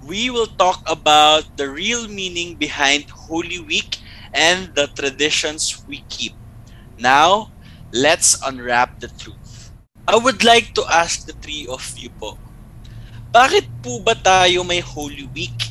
[0.03, 4.01] We will talk about the real meaning behind Holy Week
[4.33, 6.33] and the traditions we keep.
[6.97, 7.53] Now,
[7.93, 9.42] let's unwrap the truth.
[10.03, 12.35] I would like to ask the three of you po,
[13.31, 15.71] bakit po ba tayo may Holy Week?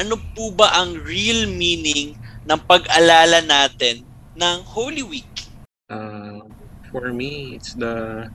[0.00, 2.16] Ano po ba ang real meaning
[2.48, 4.00] ng pag-alala natin
[4.32, 5.28] ng Holy Week?
[5.92, 6.40] Uh,
[6.88, 8.26] for me, it's the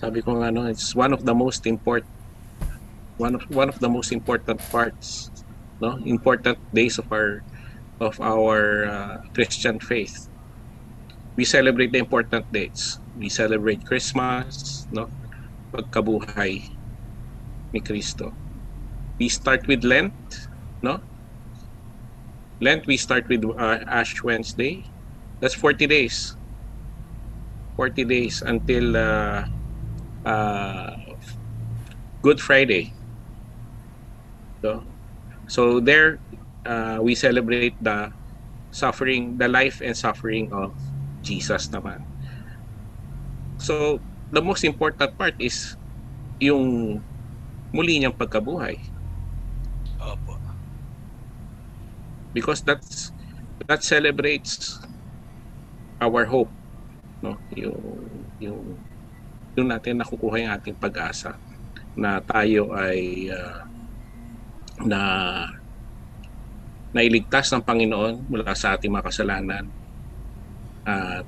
[0.00, 2.08] sabi ko nga no, it's one of the most important
[3.20, 5.28] one of one of the most important parts,
[5.76, 6.00] no?
[6.08, 7.44] Important days of our
[8.00, 10.32] of our uh, Christian faith.
[11.36, 13.01] We celebrate the important dates.
[13.14, 15.12] We celebrate Christmas, no?
[15.72, 16.64] Pagkabuhay
[17.72, 18.32] ni Kristo.
[19.20, 20.16] We start with Lent,
[20.82, 21.00] no?
[22.60, 24.86] Lent we start with uh, Ash Wednesday.
[25.40, 26.36] That's 40 days.
[27.76, 29.44] 40 days until uh,
[30.24, 30.90] uh,
[32.22, 32.94] Good Friday.
[34.64, 34.94] So,
[35.48, 36.20] so there
[36.64, 38.12] uh, we celebrate the
[38.70, 40.78] suffering, the life and suffering of
[41.24, 42.11] Jesus naman.
[43.62, 44.02] So,
[44.34, 45.78] the most important part is
[46.42, 46.98] yung
[47.70, 48.74] muli niyang pagkabuhay.
[50.02, 50.42] Opo.
[52.32, 53.12] because that's
[53.68, 54.80] that celebrates
[56.00, 56.50] our hope
[57.22, 57.38] no?
[57.54, 57.78] Yung
[58.40, 58.60] yung
[59.54, 61.38] yung natin nakukuha yung ating pag-asa
[61.94, 63.62] na tayo ay ah,
[64.82, 65.00] na
[66.92, 69.64] nailigtas ng Panginoon mula sa ating mga kasalanan.
[70.84, 71.24] At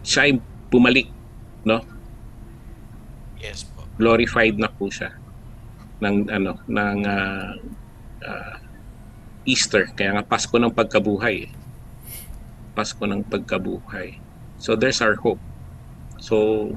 [0.00, 0.32] siya ay
[0.70, 1.10] bumalik
[1.66, 1.82] no
[3.40, 3.84] Yes po.
[3.98, 5.12] glorified na po siya
[6.00, 7.52] ng ano ng ah,
[8.24, 8.56] ah,
[9.44, 11.52] Easter kaya nga Pasko ng pagkabuhay eh.
[12.72, 14.16] Pasko ng pagkabuhay
[14.56, 15.40] so there's our hope
[16.20, 16.68] so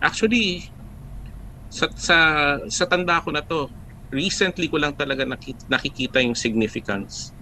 [0.00, 0.70] actually
[1.68, 2.16] sa sa,
[2.68, 3.66] sa tanda ko na to
[4.12, 7.32] recently ko lang talaga nakita, nakikita yung significance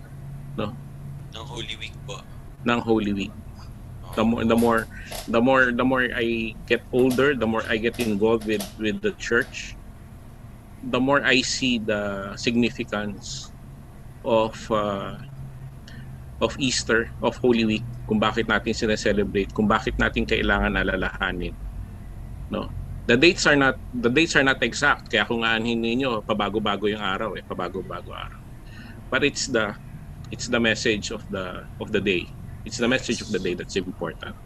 [1.35, 2.21] Ng Holy Week po.
[2.62, 3.35] ng Holy Week
[4.16, 4.81] the more the more
[5.29, 9.12] the more the more I get older, the more I get involved with with the
[9.18, 9.77] church,
[10.83, 13.53] the more I see the significance
[14.25, 15.16] of uh,
[16.40, 21.53] of Easter, of Holy Week, kung bakit natin sina-celebrate, kung bakit natin kailangan alalahanin.
[22.49, 22.73] No?
[23.05, 25.12] The dates are not the dates are not exact.
[25.12, 28.40] Kaya kung aanhin niyo pabago-bago yung araw eh, pabago-bago araw.
[29.12, 29.75] But it's the
[30.31, 32.31] it's the message of the of the day.
[32.64, 34.37] It's the message of the day that's important.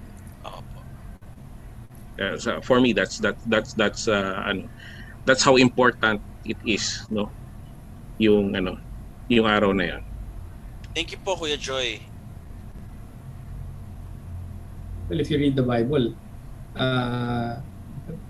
[0.44, 0.81] Opo.
[2.14, 4.70] Uh, so for me that's that that's that's uh, ano
[5.27, 7.35] that's how important it is no
[8.22, 8.79] yung ano
[9.27, 10.03] yung araw na yan
[10.94, 11.98] Thank you po, Kuya Joy.
[15.11, 16.14] Well, if you read the Bible,
[16.79, 17.59] uh,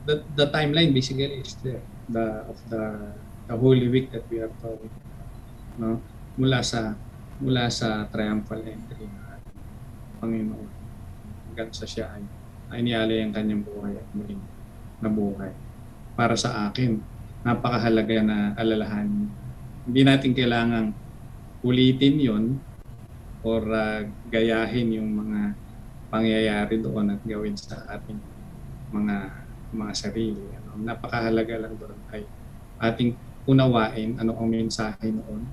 [0.08, 1.84] the, the timeline basically is there.
[2.08, 3.12] The of the
[3.44, 5.28] the Holy Week that we are talking about,
[5.76, 5.90] no?
[6.40, 6.96] Mula sa
[7.36, 9.23] mula sa triumphal entry ating
[10.24, 10.68] Panginoon
[11.52, 12.24] hanggang sa siya ay
[12.72, 14.40] ay nialay ang kanyang buhay at muling
[15.04, 15.52] nabuhay.
[16.16, 16.96] Para sa akin,
[17.44, 19.28] napakahalaga na alalahanin.
[19.84, 20.88] Hindi natin kailangang
[21.60, 22.44] ulitin yon
[23.44, 24.00] or uh,
[24.32, 25.52] gayahin yung mga
[26.08, 28.16] pangyayari doon at gawin sa ating
[28.90, 29.16] mga
[29.76, 30.44] mga sarili.
[30.56, 32.22] Ano, napakahalaga lang doon ay
[32.80, 33.12] ating
[33.44, 35.44] unawain ano ang mensahe noon.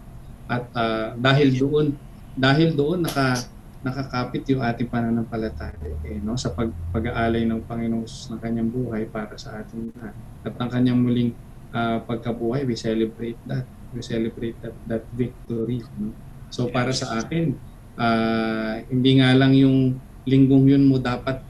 [0.48, 1.88] At ah, dahil doon
[2.34, 3.36] dahil doon naka
[3.82, 6.38] nakakapit yung ating pananampalataya eh, no?
[6.38, 10.13] sa pag, pag-aalay ng Panginoong Jesus ng kanyang buhay para sa ating lahat.
[10.46, 11.34] At ang kanyang muling
[11.74, 13.65] ah, pagkabuhay, we celebrate that.
[13.91, 15.82] We celebrate that, that victory.
[15.98, 16.13] No?
[16.54, 17.58] So para sa akin,
[17.98, 19.98] ah, hindi nga lang yung
[20.30, 21.41] linggong yun mo dapat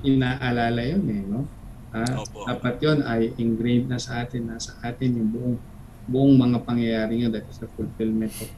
[0.00, 1.22] inaalala yun eh.
[1.28, 1.44] No?
[1.92, 2.48] Ah, Opo.
[2.48, 5.56] dapat yon ay ingrained na sa atin, nasa atin yung buong
[6.08, 8.48] buong mga pangyayari yun that is the fulfillment of,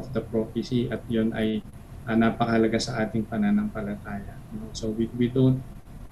[0.00, 1.60] of the prophecy at yon ay
[2.04, 4.36] ah, napakahalaga sa ating pananampalataya.
[4.52, 4.68] no?
[4.76, 5.60] So we, we don't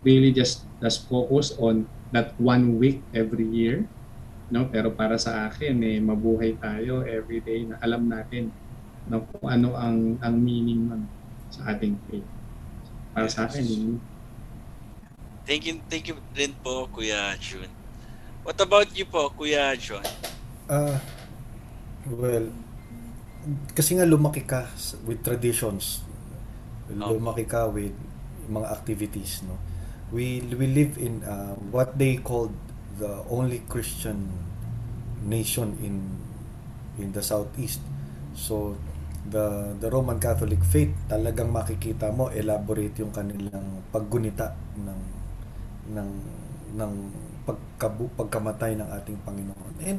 [0.03, 3.87] really just just focus on that one week every year,
[4.53, 4.69] no?
[4.69, 8.51] Pero para sa akin eh mabuhay tayo every day na alam natin
[9.09, 11.03] no, kung ano ang ang meaning nun
[11.53, 12.27] sa ating faith.
[13.13, 14.01] Para sa akin, yun.
[15.45, 17.69] Thank you, thank you din po, Kuya June.
[18.43, 20.07] What about you po, Kuya John?
[20.71, 20.97] Ah,
[22.09, 22.49] well,
[23.75, 24.71] kasi nga lumaki ka
[25.07, 26.07] with traditions.
[26.93, 27.95] Lumaki ka with
[28.47, 29.59] mga activities, no.
[30.13, 32.53] We we live in uh, what they called
[33.01, 34.29] the only Christian
[35.25, 35.97] nation in
[37.01, 37.81] in the southeast.
[38.37, 38.77] So
[39.27, 45.01] the the Roman Catholic faith talagang makikita mo elaborate yung kanilang paggunita ng
[45.97, 46.11] ng
[46.79, 46.93] ng
[47.43, 49.75] pagkabu, pagkamatay ng ating Panginoon.
[49.83, 49.99] And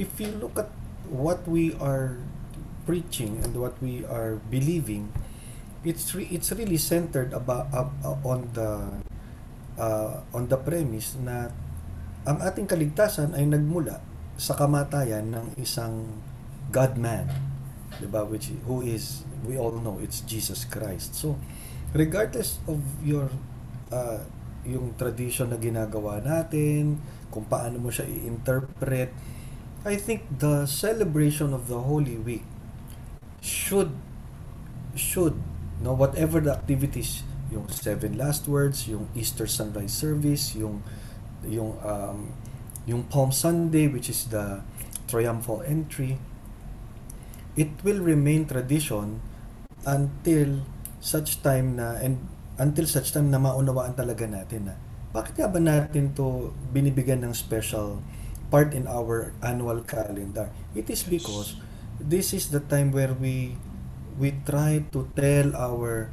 [0.00, 0.72] if you look at
[1.10, 2.16] what we are
[2.84, 5.12] preaching and what we are believing,
[5.82, 8.70] it's re- it's really centered about uh, on the
[9.78, 11.50] uh, on the premise na
[12.22, 13.98] ang ating kaligtasan ay nagmula
[14.38, 16.06] sa kamatayan ng isang
[16.70, 17.26] God man,
[17.98, 18.22] 'di ba?
[18.22, 21.18] Which who is we all know it's Jesus Christ.
[21.18, 21.34] So
[21.92, 23.28] regardless of your
[23.90, 24.22] uh,
[24.62, 27.02] yung tradition na ginagawa natin,
[27.34, 29.10] kung paano mo siya i-interpret,
[29.82, 32.46] I think the celebration of the Holy Week
[33.42, 33.90] should
[34.94, 35.34] should
[35.82, 40.80] no whatever the activities yung seven last words yung Easter sunrise service yung
[41.44, 42.32] yung um,
[42.86, 44.62] yung Palm Sunday which is the
[45.10, 46.16] triumphal entry
[47.58, 49.20] it will remain tradition
[49.84, 50.62] until
[51.02, 52.22] such time na and
[52.62, 54.74] until such time na maunawaan talaga natin na
[55.12, 58.00] bakit nga ba natin to binibigyan ng special
[58.48, 60.48] part in our annual calendar?
[60.72, 61.60] It is because
[62.02, 63.54] this is the time where we
[64.18, 66.10] we try to tell our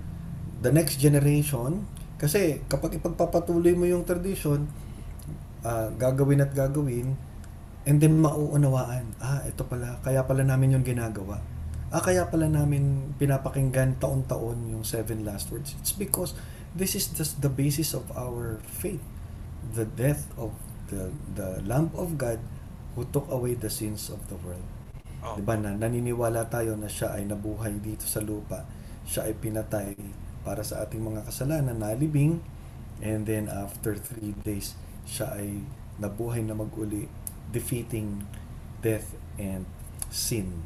[0.62, 1.84] the next generation
[2.20, 4.68] kasi kapag ipagpapatuloy mo yung tradition
[5.64, 7.16] ah, gagawin at gagawin
[7.88, 11.42] and then mauunawaan ah ito pala kaya pala namin yung ginagawa.
[11.90, 15.74] Ah kaya pala namin pinapakinggan taon-taon yung seven last words.
[15.82, 16.38] It's because
[16.78, 19.02] this is just the basis of our faith.
[19.74, 20.54] The death of
[20.94, 22.38] the the lamb of God
[22.94, 24.79] who took away the sins of the world
[25.20, 28.64] Oh, 'Di ba na naniniwala tayo na siya ay nabuhay dito sa lupa.
[29.04, 29.96] Siya ay pinatay
[30.48, 32.40] para sa ating mga kasalanan, nalibing,
[33.04, 35.60] and then after three days, siya ay
[36.00, 37.12] nabuhay na maguli,
[37.52, 38.24] defeating
[38.80, 39.68] death and
[40.08, 40.64] sin.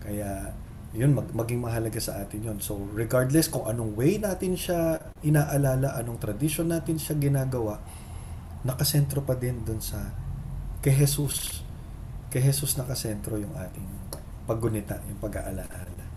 [0.00, 0.56] Kaya
[0.92, 2.58] yun mag, maging mahalaga sa atin yun.
[2.60, 7.80] So regardless kung anong way natin siya inaalala, anong tradition natin siya ginagawa,
[8.64, 10.12] nakasentro pa din dun sa
[10.82, 11.61] kay Jesus
[12.32, 13.84] kay Jesus nakasentro yung ating
[14.48, 16.08] paggunita, yung pag-aalaala.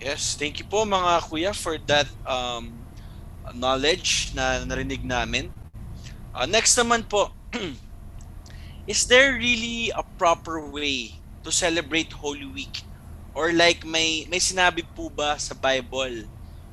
[0.00, 2.72] Yes, thank you po mga kuya for that um,
[3.52, 5.52] knowledge na narinig namin.
[6.32, 7.28] Uh, next naman po,
[8.88, 12.80] is there really a proper way to celebrate Holy Week?
[13.36, 16.24] Or like may may sinabi po ba sa Bible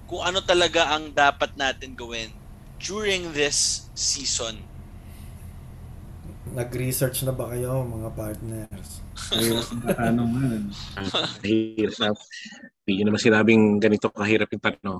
[0.08, 2.32] kung ano talaga ang dapat natin gawin
[2.80, 4.64] during this season?
[6.58, 8.90] Nag-research na ba kayo mga partners?
[10.02, 10.26] Ano.
[11.46, 12.18] Hirap.
[12.82, 15.00] Hindi nyo naman sinabing ganito kahirap yung tanong.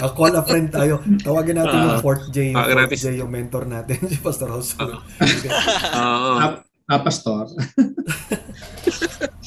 [0.00, 1.04] A call a friend tayo.
[1.20, 3.00] Tawagin natin yung Ah, fourth J, yung ah, fourth gratis.
[3.04, 4.48] J yung mentor natin, si Pastor.
[4.52, 5.00] Ah.
[5.20, 5.50] Okay.
[5.96, 6.32] Oo.
[6.36, 6.52] Ah,
[6.88, 7.52] ah, pastor.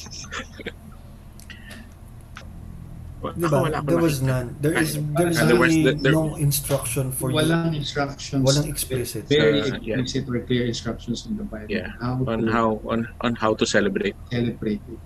[3.22, 3.46] Di ba?
[3.46, 4.26] Ako wala There was nakita.
[4.26, 4.48] none.
[4.58, 7.38] There is there is there was- really there- no instruction for you.
[7.38, 8.42] Walang instructions.
[8.42, 9.22] Walang explicit.
[9.26, 10.02] Very Uh, yeah.
[10.02, 11.70] explicit or clear instructions in the Bible.
[11.70, 11.94] Yeah.
[12.02, 14.18] How on to how on on how to celebrate.
[14.26, 15.00] celebrate it.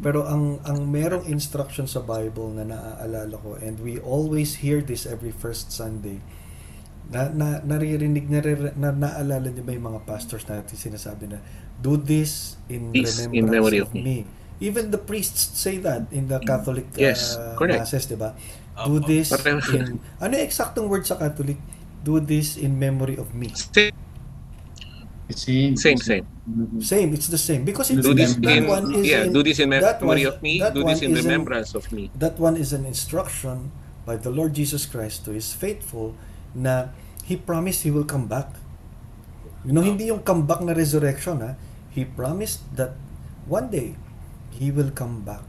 [0.00, 5.04] Pero ang ang merong instruction sa Bible na naaalala ko and we always hear this
[5.04, 6.18] every first Sunday.
[7.04, 11.38] Na, na naririnig nariri, na naalala niyo ba yung mga pastors natin sinasabi na
[11.76, 14.24] do this in This remembrance in memory of of me.
[14.60, 17.84] Even the priests say that in the Catholic Yes, uh, correct.
[17.84, 18.34] masses, di ba?
[18.86, 19.30] Do this
[19.70, 19.98] in...
[20.22, 21.58] Ano yung eksaktong word sa Catholic?
[22.04, 23.50] Do this in memory of me.
[23.54, 23.90] Same,
[25.74, 25.96] Same.
[25.98, 26.20] same,
[26.80, 27.08] same.
[27.16, 27.64] It's the same.
[27.64, 30.28] Because it's, Do this that in, one is yeah, in- do this in that memory
[30.28, 32.10] was- of me, do this one in is in- remembrance of me.
[32.14, 33.72] that one is an instruction
[34.04, 36.12] by the Lord Jesus Christ to His faithful
[36.54, 36.92] na
[37.24, 38.52] He promised He will come back.
[39.64, 41.56] You know, hindi yung come back na resurrection ha.
[41.88, 42.92] He promised that
[43.48, 43.96] one day
[44.54, 45.42] He will come back.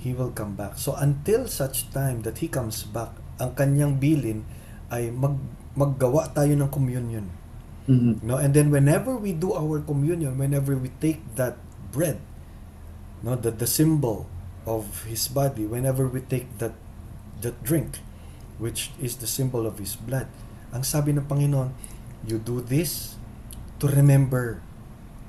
[0.00, 0.80] He will come back.
[0.80, 4.48] So until such time that He comes back, ang kanyang bilin
[4.88, 5.36] ay mag,
[5.76, 7.28] maggawa tayo ng communion.
[7.86, 8.24] Mhm.
[8.24, 11.60] No, and then whenever we do our communion, whenever we take that
[11.94, 12.18] bread,
[13.22, 14.26] no, the, the symbol
[14.66, 16.74] of his body, whenever we take that
[17.44, 18.02] that drink,
[18.58, 20.26] which is the symbol of his blood,
[20.74, 21.70] ang sabi ng Panginoon,
[22.26, 23.14] you do this
[23.78, 24.65] to remember,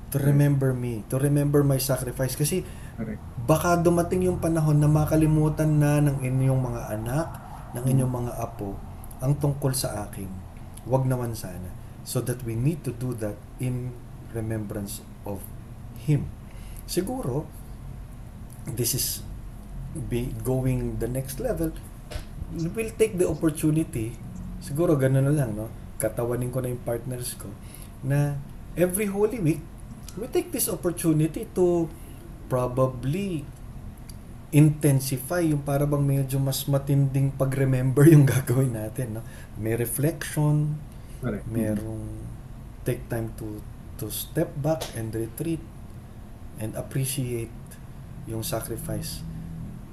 [0.08, 2.32] to remember me, to remember my sacrifice.
[2.32, 2.64] Kasi
[2.96, 3.20] Correct.
[3.44, 7.28] baka dumating yung panahon na makalimutan na ng inyong mga anak,
[7.76, 8.76] ng inyong mga apo,
[9.20, 10.28] ang tungkol sa akin.
[10.88, 11.68] Huwag naman sana.
[12.08, 13.92] So that we need to do that in
[14.32, 15.44] remembrance of
[16.08, 16.32] Him.
[16.88, 17.44] Siguro,
[18.64, 19.20] this is
[20.08, 21.72] be going the next level.
[22.52, 24.16] We'll take the opportunity,
[24.64, 25.68] siguro ganun na lang, no?
[26.00, 27.52] Katawanin ko na yung partners ko,
[28.00, 28.40] na
[28.72, 29.60] every Holy Week,
[30.18, 31.86] we take this opportunity to
[32.50, 33.46] probably
[34.48, 39.20] intensify yung para bang medyo mas matinding pag-remember yung gagawin natin.
[39.20, 39.22] No?
[39.60, 40.80] May reflection,
[41.20, 41.44] Correct.
[41.46, 42.04] merong
[42.82, 43.60] take time to
[44.00, 45.60] to step back and retreat
[46.62, 47.52] and appreciate
[48.24, 49.20] yung sacrifice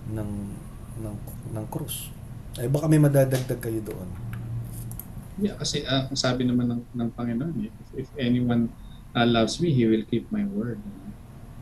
[0.08, 0.56] ng
[1.04, 1.16] ng
[1.52, 2.10] ng krus.
[2.56, 4.10] Ay baka may madadagdag kayo doon.
[5.36, 8.72] Yeah, kasi ang sabi naman ng, ng Panginoon, eh, if, if anyone
[9.16, 10.84] ah, loves me, he will keep my word.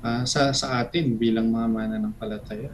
[0.01, 2.74] Ah, sa sa atin bilang mga mananampalataya,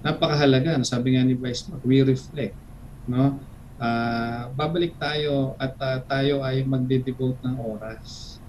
[0.00, 0.80] napakahalaga.
[0.82, 2.56] Sabi nga ni Vice Mark, we reflect,
[3.04, 3.38] no?
[3.76, 8.40] Ah, babalik tayo at ah, tayo ay magde-devote ng oras.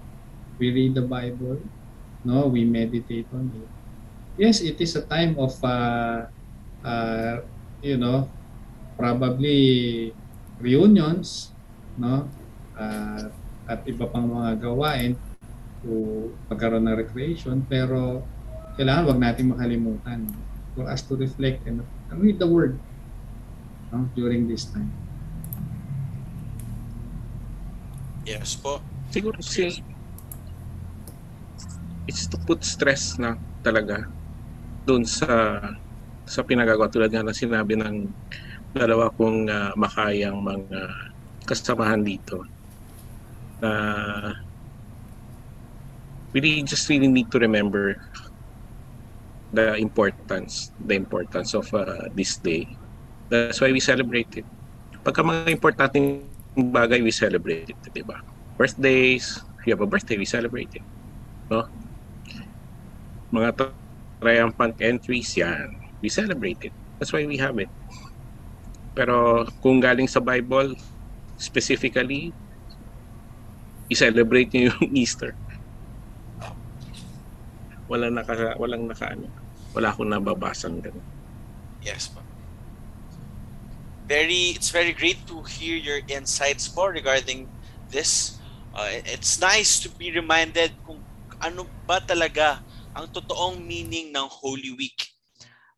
[0.56, 1.60] We read the Bible,
[2.24, 2.48] no?
[2.48, 3.70] We meditate on it.
[4.40, 6.28] Yes, it is a time of uh,
[6.80, 7.36] uh,
[7.84, 8.32] you know,
[8.96, 10.12] probably
[10.56, 11.52] reunions,
[12.00, 12.32] no?
[12.72, 13.28] Ah,
[13.66, 15.18] at iba pang mga gawain
[15.86, 15.94] to
[16.50, 18.26] pagkaroon ng recreation pero
[18.74, 20.26] kailangan wag natin makalimutan
[20.74, 21.80] for us to reflect and,
[22.18, 22.76] read the word
[23.94, 24.90] no, during this time.
[28.26, 28.82] Yes po.
[29.14, 29.80] Siguro si
[32.06, 34.06] it's to put stress na talaga
[34.86, 35.58] doon sa
[36.26, 38.06] sa pinagagawa tulad nga ng sinabi ng
[38.74, 40.80] dalawa kong ah, makayang mga
[41.46, 42.42] kasamahan dito
[43.62, 43.72] na
[46.40, 47.96] we just really need to remember
[49.52, 52.68] the importance the importance of uh, this day.
[53.28, 54.46] That's why we celebrate it.
[55.00, 56.26] Pagka mga importanteng
[56.56, 58.02] bagay we celebrate it di
[58.56, 60.84] birthdays if you have a birthday we celebrate it
[61.52, 61.68] no?
[63.30, 63.84] Mga tri-
[64.20, 65.76] triumphant entries yan.
[66.00, 66.74] We celebrate it.
[66.98, 67.68] That's why we have it.
[68.96, 70.72] Pero kung galing sa Bible
[71.36, 72.32] specifically
[73.92, 75.36] i-celebrate niyo yung Easter
[77.86, 79.26] walang naka walang naka ano
[79.74, 81.04] wala akong nababasang ganun
[81.86, 82.18] Yes po.
[84.10, 87.46] Very, it's very great to hear your insights po regarding
[87.94, 88.42] this.
[88.74, 90.98] Uh, it's nice to be reminded kung
[91.38, 92.58] ano ba talaga
[92.90, 94.98] ang totoong meaning ng Holy Week.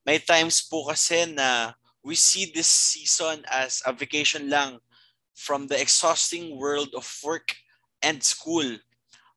[0.09, 4.81] May times po kasi na we see this season as a vacation lang
[5.37, 7.53] from the exhausting world of work
[8.01, 8.65] and school.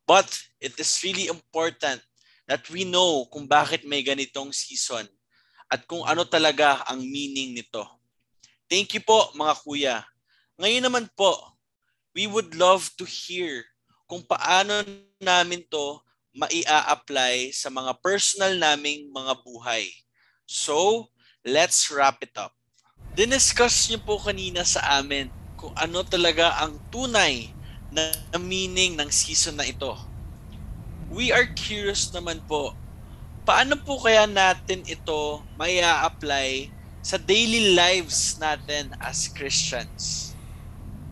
[0.08, 0.32] But
[0.64, 2.00] it is really important
[2.50, 5.06] that we know kung bakit may ganitong season
[5.72, 7.84] at kung ano talaga ang meaning nito.
[8.68, 9.98] Thank you po mga kuya.
[10.60, 11.36] Ngayon naman po,
[12.12, 13.64] we would love to hear
[14.08, 14.84] kung paano
[15.24, 16.04] namin to
[16.36, 19.88] maia-apply sa mga personal naming mga buhay.
[20.48, 21.08] So,
[21.44, 22.52] let's wrap it up.
[23.16, 25.28] Diniscuss niyo po kanina sa amin
[25.60, 27.52] kung ano talaga ang tunay
[27.92, 30.11] na meaning ng season na ito.
[31.12, 32.72] We are curious naman po
[33.44, 36.70] paano po kaya natin ito may apply
[37.02, 40.32] sa daily lives natin as Christians?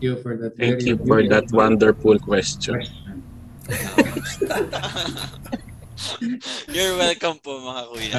[0.00, 0.56] you for that.
[0.56, 3.20] thank you for that wonderful question question.
[6.72, 8.16] You're welcome po mga kuya.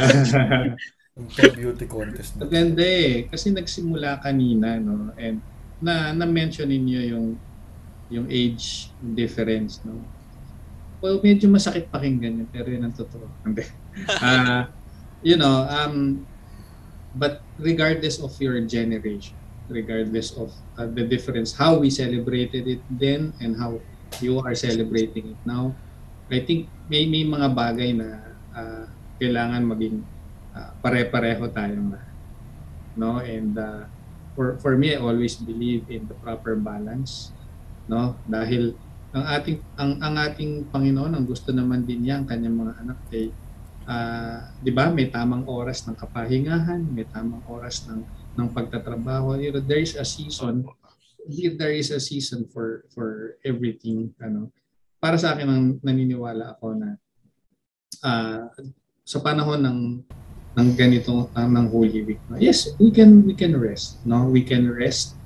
[1.57, 2.37] Beauty contest.
[2.37, 2.45] na.
[2.45, 3.25] Maganda eh.
[3.27, 5.11] Kasi nagsimula kanina, no?
[5.17, 5.41] And
[5.81, 7.27] na, na-mention ninyo yung
[8.13, 9.97] yung age difference, no?
[11.01, 13.25] Well, medyo masakit pakinggan yun, pero yun ang totoo.
[13.45, 13.65] Hindi.
[14.21, 14.69] Ah,
[15.25, 16.21] you know, um,
[17.17, 19.33] but regardless of your generation,
[19.65, 23.81] regardless of uh, the difference, how we celebrated it then and how
[24.21, 25.73] you are celebrating it now,
[26.29, 28.09] I think may, may mga bagay na
[28.53, 28.85] uh,
[29.17, 30.05] kailangan maging
[30.53, 32.13] uh, pare-pareho tayong lahat.
[32.95, 33.19] No?
[33.19, 33.89] And uh,
[34.37, 37.33] for, for me, I always believe in the proper balance.
[37.89, 38.15] No?
[38.29, 38.77] Dahil
[39.11, 42.99] ang ating ang ang ating Panginoon ang gusto naman din niya ang kanyang mga anak
[43.11, 43.27] ay
[43.87, 48.01] ah, 'di ba may tamang oras ng kapahingahan, may tamang oras ng
[48.39, 49.35] ng pagtatrabaho.
[49.35, 50.63] You know, there is a season
[51.59, 54.49] there is a season for for everything ano.
[55.01, 56.89] Para sa akin ang naniniwala ako na
[58.05, 58.47] ah,
[59.03, 59.79] sa panahon ng
[60.51, 62.21] ng ganito ah, ng Holy Week.
[62.39, 64.27] Yes, we can we can rest, no?
[64.27, 65.19] We can rest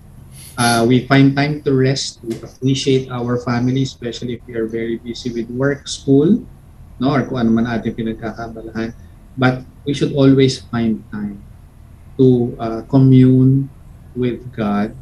[0.57, 2.19] uh, we find time to rest.
[2.23, 6.47] We appreciate our family, especially if we are very busy with work, school,
[6.99, 8.95] no, or kung ano man ating pinagkakabalahan.
[9.35, 11.43] But we should always find time
[12.19, 13.69] to uh, commune
[14.15, 14.95] with God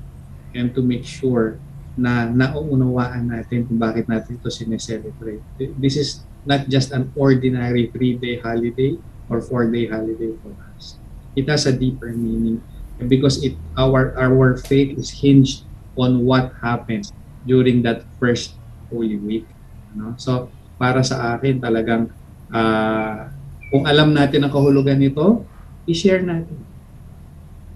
[0.58, 1.62] and to make sure
[1.94, 5.46] na nauunawaan natin kung bakit natin ito sineselebrate.
[5.78, 6.10] This is
[6.42, 8.98] not just an ordinary three-day holiday
[9.30, 10.98] or four-day holiday for us.
[11.38, 12.66] It has a deeper meaning
[13.02, 15.66] because it our our faith is hinged
[15.98, 17.10] on what happened
[17.46, 18.58] during that first
[18.90, 19.46] Holy Week.
[19.94, 20.18] No?
[20.18, 22.10] So, para sa akin talagang
[22.50, 23.30] ah,
[23.70, 25.46] kung alam natin ang kahulugan nito,
[25.90, 26.58] i-share natin.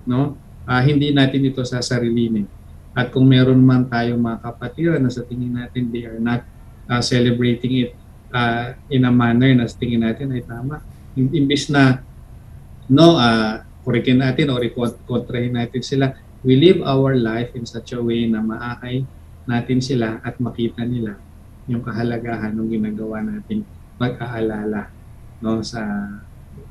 [0.06, 0.38] No?
[0.66, 2.46] Ah, hindi natin ito sasarilinin.
[2.98, 6.42] At kung meron man tayong mga kapatiran na sa tingin natin they are not
[6.90, 7.92] ah, celebrating it
[8.34, 10.82] ah, in a manner na sa tingin natin ay tama.
[11.18, 12.02] Imbis na
[12.90, 14.60] no, ah, kurikin natin o
[15.08, 16.12] kontrahin natin sila.
[16.44, 19.08] We live our life in such a way na maakay
[19.48, 21.16] natin sila at makita nila
[21.72, 23.64] yung kahalagahan ng ginagawa nating
[23.96, 24.92] pag-aalala
[25.40, 25.88] no sa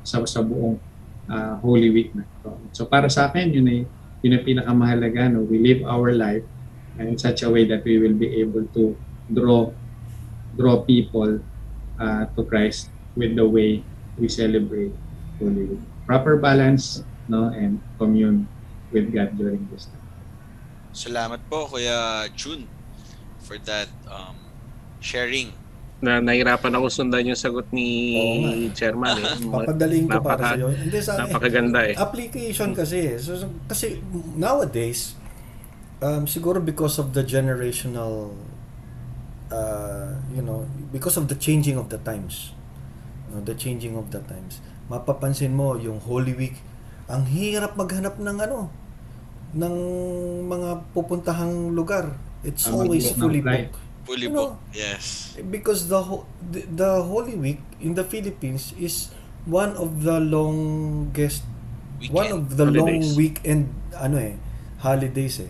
[0.05, 0.77] sa, sa buong
[1.25, 2.69] ah, Holy Week na ito.
[2.69, 3.79] So para sa akin yun ay
[4.21, 6.45] yun ang pinakamahalaga no we live our life
[7.01, 8.93] in such a way that we will be able to
[9.29, 9.73] draw
[10.53, 11.41] draw people
[11.97, 13.89] ah, to Christ with the way
[14.21, 14.93] we celebrate
[15.41, 15.96] Holy Week.
[16.07, 18.47] Proper balance no and commune
[18.95, 19.99] with God during this time.
[20.95, 22.63] Salamat po Kuya Jun
[23.43, 24.39] for that um,
[25.03, 25.51] sharing.
[25.99, 28.71] Na nahirapan ako sundan yung sagot ni eh.
[28.71, 29.19] Chairman.
[29.19, 29.35] Eh.
[29.51, 30.67] Papadaling ko para Napaka- sa iyo.
[30.71, 31.95] Hindi sa Napakaganda eh.
[31.99, 33.19] application kasi.
[33.19, 33.99] So, so- kasi
[34.37, 35.19] nowadays,
[35.99, 38.31] um, siguro because of the generational,
[39.51, 42.53] uh, you know, because of the changing of the times,
[43.27, 46.55] you know, the changing of the times, mapapansin mo yung Holy Week,
[47.07, 48.67] ang hirap maghanap ng ano,
[49.53, 49.75] ng
[50.43, 52.15] mga pupuntahang lugar.
[52.43, 53.75] It's Ah, always fully booked.
[54.03, 54.75] Fully You know, booked.
[54.75, 55.35] Yes.
[55.51, 59.11] because the, ho- the the Holy Week in the Philippines is
[59.43, 61.43] one of the longest
[62.07, 62.31] one Weekend.
[62.31, 63.15] of the long Holidays.
[63.17, 63.63] weekend
[63.97, 64.35] ano eh
[64.77, 65.49] holidays eh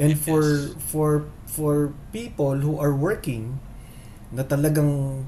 [0.00, 0.24] and Yes.
[0.24, 0.42] for
[0.80, 1.10] for
[1.44, 1.74] for
[2.16, 3.60] people who are working
[4.32, 5.22] na talagang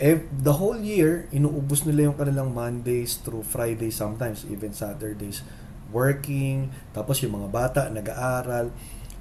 [0.00, 5.44] eh, the whole year inuubos nila yung kanilang Mondays through Fridays sometimes even Saturdays
[5.92, 8.72] working tapos yung mga bata nag-aaral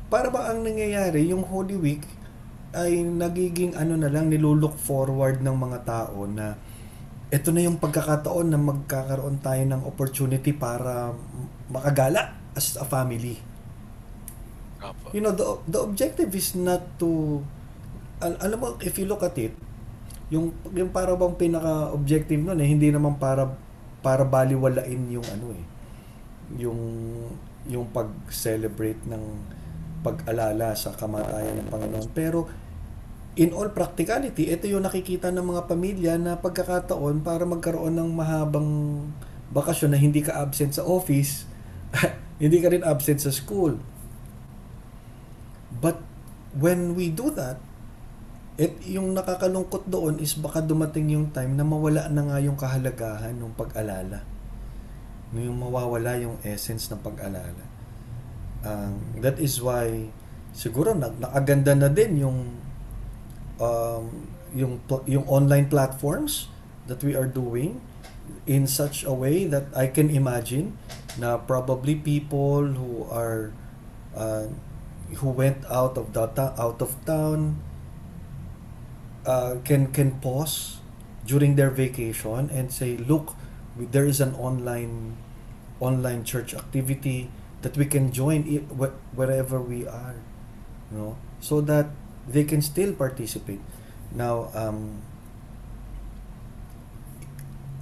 [0.08, 2.08] para ba ang nangyayari yung Holy Week
[2.72, 6.56] ay nagiging ano na lang nilulook forward ng mga tao na
[7.30, 11.14] ito na yung pagkakataon na magkakaroon tayo ng opportunity para
[11.70, 13.38] makagala as a family.
[15.14, 17.42] You know, the, the objective is not to
[18.18, 19.54] al- alam mo, if you look at it,
[20.30, 23.50] yung yung para bang pinaka-objective nun eh, hindi naman para
[24.00, 25.66] para baliwalain yung ano eh,
[26.62, 26.82] yung
[27.70, 29.24] yung pag-celebrate ng
[30.00, 32.08] pag-alala sa kamatayan ng Panginoon.
[32.16, 32.48] Pero
[33.36, 38.70] in all practicality, ito yung nakikita ng mga pamilya na pagkakataon para magkaroon ng mahabang
[39.54, 41.46] bakasyon na hindi ka absent sa office,
[42.42, 43.78] hindi ka rin absent sa school.
[45.70, 46.02] But
[46.58, 47.62] when we do that,
[48.60, 53.32] it, yung nakakalungkot doon is baka dumating yung time na mawala na nga yung kahalagahan
[53.32, 54.20] ng pag-alala.
[55.32, 57.64] Yung mawawala yung essence ng pag-alala.
[58.68, 60.12] Um, that is why
[60.52, 62.60] siguro nag nakaganda na din yung
[63.64, 64.06] um,
[64.52, 66.52] yung yung online platforms
[66.92, 67.80] that we are doing
[68.44, 70.76] in such a way that I can imagine
[71.16, 73.56] na probably people who are
[74.12, 74.52] uh,
[75.24, 76.28] who went out of the
[76.60, 77.69] out of town
[79.30, 80.80] uh, can can pause
[81.26, 83.36] during their vacation and say look
[83.78, 85.16] there is an online
[85.80, 87.30] online church activity
[87.62, 88.44] that we can join
[89.16, 90.16] wherever we are
[90.92, 91.88] you know so that
[92.28, 93.62] they can still participate.
[94.14, 95.02] Now um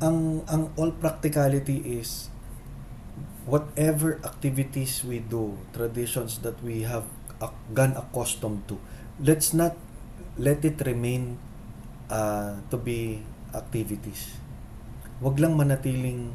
[0.01, 2.29] ang ang all practicality is
[3.47, 7.05] whatever activities we do, traditions that we have
[7.41, 8.75] ac- gone accustomed to,
[9.23, 9.75] let's not
[10.37, 11.37] let it remain
[12.09, 13.21] uh, to be
[13.53, 14.37] activities.
[15.21, 16.33] Wag lang manatiling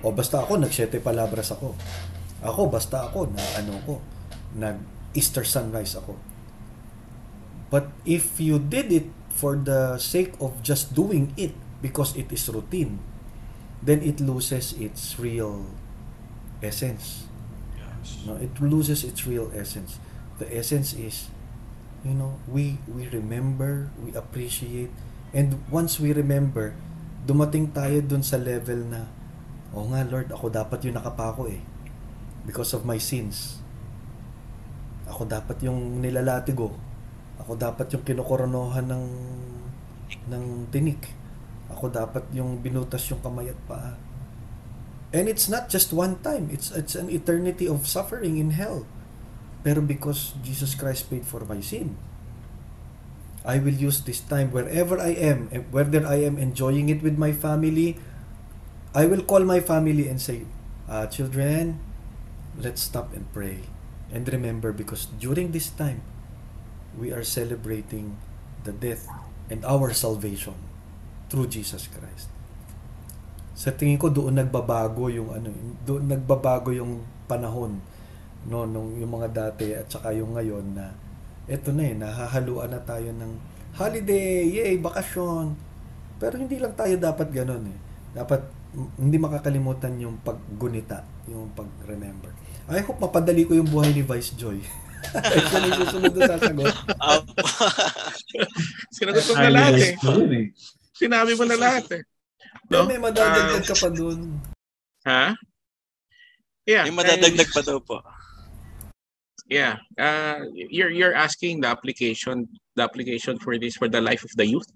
[0.00, 1.74] o basta ako nag siete palabras ako.
[2.40, 3.94] Ako basta ako na ano ko
[4.56, 4.78] nag
[5.12, 6.14] Easter sunrise ako.
[7.70, 12.46] But if you did it for the sake of just doing it because it is
[12.50, 12.98] routine,
[13.82, 15.66] then it loses its real
[16.62, 17.26] essence.
[18.26, 19.98] No, it loses its real essence.
[20.38, 21.30] The essence is,
[22.04, 24.92] you know, we we remember, we appreciate,
[25.36, 26.72] and once we remember,
[27.28, 29.04] dumating tayo dun sa level na,
[29.76, 31.60] oh nga Lord, ako dapat yung nakapako eh.
[32.48, 33.60] Because of my sins.
[35.04, 36.72] Ako dapat yung nilalatigo.
[37.36, 39.04] Ako dapat yung kinokoronohan ng
[40.32, 41.12] ng tinik.
[41.68, 43.94] Ako dapat yung binutas yung kamay at paa.
[45.10, 46.48] And it's not just one time.
[46.48, 48.86] It's it's an eternity of suffering in hell.
[49.60, 51.96] Pero because Jesus Christ paid for my sin,
[53.44, 57.32] I will use this time wherever I am, whether I am enjoying it with my
[57.32, 57.96] family,
[58.92, 60.44] I will call my family and say,
[60.88, 61.80] uh, children,
[62.58, 63.64] let's stop and pray.
[64.12, 66.02] And remember, because during this time,
[66.98, 68.18] we are celebrating
[68.64, 69.06] the death
[69.48, 70.58] and our salvation
[71.30, 72.28] through Jesus Christ.
[73.54, 75.52] Sa tingin ko doon nagbabago yung ano,
[75.84, 77.78] doon nagbabago yung panahon
[78.48, 80.96] no nung yung mga dati at saka yung ngayon na
[81.50, 83.32] eto na eh nahahaluan na tayo ng
[83.76, 85.54] holiday, yay, bakasyon.
[86.18, 87.78] Pero hindi lang tayo dapat ganun eh.
[88.16, 88.40] Dapat
[88.98, 92.30] hindi makakalimutan yung paggunita, yung pag-remember.
[92.70, 94.62] I hope mapadali ko yung buhay ni Vice Joy.
[95.38, 96.74] Ito na yung susunod na sasagot.
[98.94, 99.92] Sinagot ko na lahat eh.
[100.94, 102.02] Sinabi mo na lahat eh.
[102.70, 102.86] No?
[102.86, 104.38] May madadagdag ka pa dun.
[105.08, 105.34] Ha?
[106.68, 106.86] Yeah.
[106.86, 107.98] Yung madadagdag pa daw po.
[109.50, 109.82] Yeah.
[109.98, 112.46] Uh, you're you're asking the application
[112.78, 114.70] the application for this for the life of the youth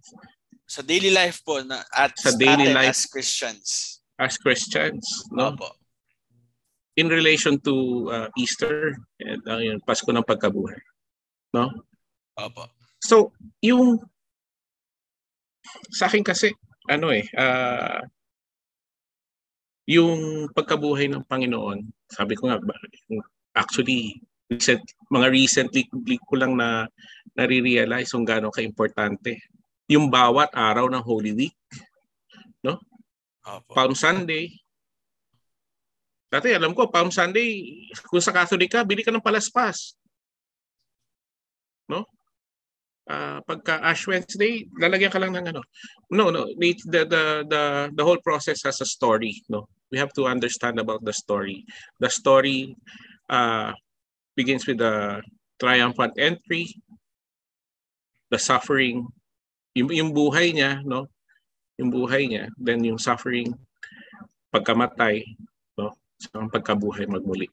[0.66, 2.90] Sa daily life po na at Sa daily life.
[2.90, 4.00] as Christians.
[4.18, 5.54] as Christians, no?
[5.54, 5.70] Opo.
[6.98, 7.74] In relation to
[8.10, 10.78] uh, Easter and uh, yun, Pasko ng pagkabuhay,
[11.54, 11.70] no?
[12.38, 12.70] Opo.
[13.02, 13.30] So,
[13.62, 13.98] yung
[15.94, 16.50] sa akin kasi
[16.90, 18.00] ano eh ah,
[19.86, 22.58] yung pagkabuhay ng Panginoon, sabi ko nga
[23.54, 24.18] actually
[24.50, 25.88] recent, mga recently
[26.20, 26.88] ko lang na
[27.34, 29.40] nare-realize kung gaano ka-importante
[29.88, 31.56] yung bawat araw ng Holy Week,
[33.44, 33.76] Opo.
[33.76, 34.48] Palm Sunday.
[36.32, 39.94] Dati alam ko, Palm Sunday, kung sa Catholic ka, bili ka ng palaspas.
[41.86, 42.08] No?
[43.04, 45.60] Ah, pagka Ash Wednesday, lalagyan ka lang ng ano.
[46.08, 49.68] No, no, the, the the the the whole process has a story, no.
[49.92, 51.68] We have to understand about the story.
[52.00, 52.72] The story
[53.28, 53.76] uh
[54.36, 55.22] begins with the
[55.58, 56.68] triumphant entry,
[58.30, 59.06] the suffering,
[59.74, 61.06] yung, yung buhay niya, no?
[61.78, 63.54] Yung buhay niya, then yung suffering,
[64.54, 65.22] pagkamatay,
[65.78, 65.94] no?
[66.18, 67.50] So, pagkabuhay magmuli.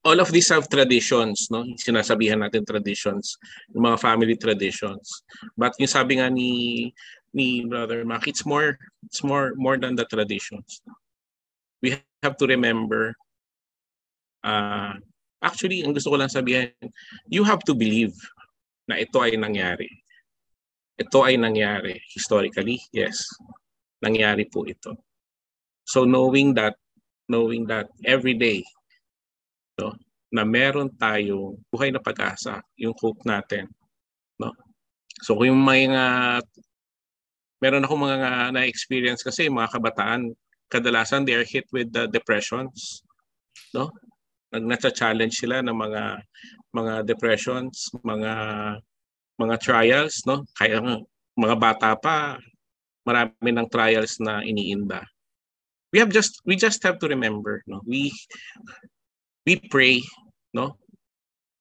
[0.00, 1.64] All of these have traditions, no?
[1.76, 3.36] Sinasabihan natin traditions,
[3.72, 5.24] yung mga family traditions.
[5.56, 6.88] But yung sabi nga ni
[7.36, 10.80] ni Brother Mac, it's more it's more more than the traditions.
[11.84, 13.12] We have to remember
[14.44, 14.94] uh,
[15.40, 16.72] actually ang gusto ko lang sabihin,
[17.28, 18.14] you have to believe
[18.88, 19.88] na ito ay nangyari.
[21.00, 23.24] Ito ay nangyari historically, yes.
[24.04, 25.00] Nangyari po ito.
[25.88, 26.76] So knowing that
[27.30, 28.60] knowing that every day
[29.80, 29.94] no,
[30.28, 33.70] na meron tayong buhay na pag-asa, yung hope natin,
[34.36, 34.52] no?
[35.24, 36.02] So kung yung mga
[37.60, 40.32] meron ako mga na-experience kasi mga kabataan,
[40.72, 43.04] kadalasan they are hit with the depressions,
[43.72, 43.88] no?
[44.50, 46.02] Nag challenge sila ng mga
[46.74, 48.32] mga depressions, mga
[49.38, 50.42] mga trials, no?
[50.58, 50.82] Kaya
[51.38, 52.36] mga bata pa
[53.06, 55.06] marami ng trials na iniinda.
[55.90, 57.82] We have just we just have to remember, no?
[57.86, 58.10] We
[59.46, 60.02] we pray,
[60.54, 60.78] no?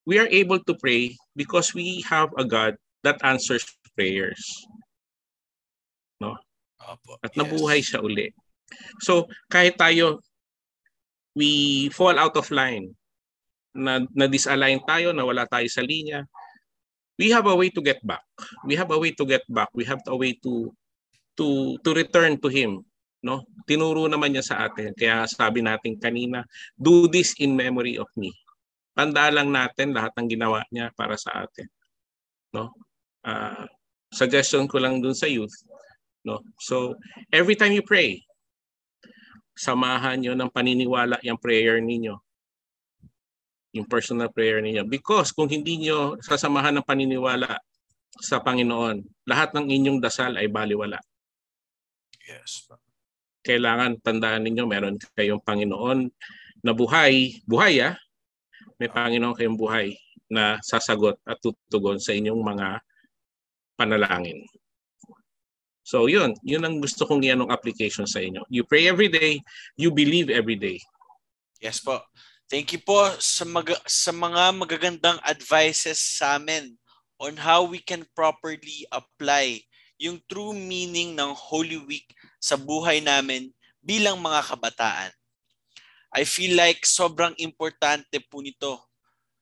[0.10, 2.74] We are able to pray because we have a God
[3.06, 4.42] that answers prayers
[6.90, 7.22] Opo.
[7.22, 8.34] at nabuhay siya uli.
[9.02, 10.22] So, kahit tayo
[11.36, 12.94] we fall out of line,
[13.76, 16.26] na, na disalign tayo, na wala tayo sa linya,
[17.20, 18.24] we have a way to get back.
[18.66, 19.70] We have a way to get back.
[19.76, 20.72] We have a way to
[21.36, 22.84] to to return to him,
[23.24, 23.44] no?
[23.68, 24.96] Tinuro naman niya sa atin.
[24.96, 28.32] Kaya sabi natin kanina, do this in memory of me.
[28.96, 31.68] Tandaan lang natin lahat ng ginawa niya para sa atin.
[32.52, 32.74] No?
[33.24, 33.68] Ah,
[34.12, 35.54] suggestion ko lang dun sa youth,
[36.28, 36.44] No?
[36.60, 37.00] So,
[37.32, 38.20] every time you pray,
[39.60, 42.16] samahan nyo ng paniniwala yung prayer ninyo.
[43.76, 44.88] Yung personal prayer ninyo.
[44.88, 47.60] Because kung hindi nyo sasamahan ng paniniwala
[48.24, 50.98] sa Panginoon, lahat ng inyong dasal ay baliwala.
[52.24, 52.72] Yes.
[53.44, 56.08] Kailangan tandaan ninyo, meron kayong Panginoon
[56.64, 57.96] na buhay, buhay ah,
[58.80, 59.92] may Panginoon kayong buhay
[60.32, 62.80] na sasagot at tutugon sa inyong mga
[63.76, 64.40] panalangin.
[65.90, 68.46] So yun, yun ang gusto kong ianong application sa inyo.
[68.46, 69.42] You pray every day,
[69.74, 70.78] you believe every day.
[71.58, 72.06] Yes po.
[72.46, 76.78] Thank you po sa, mag- sa mga magagandang advices sa amin
[77.18, 79.66] on how we can properly apply
[79.98, 82.06] yung true meaning ng Holy Week
[82.38, 83.50] sa buhay namin
[83.82, 85.10] bilang mga kabataan.
[86.14, 88.78] I feel like sobrang importante po nito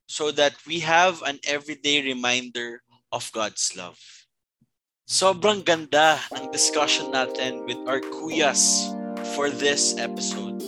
[0.08, 2.80] so that we have an everyday reminder
[3.12, 4.00] of God's love.
[5.08, 8.92] Sobrang ganda ng discussion natin with our kuyas
[9.32, 10.60] for this episode.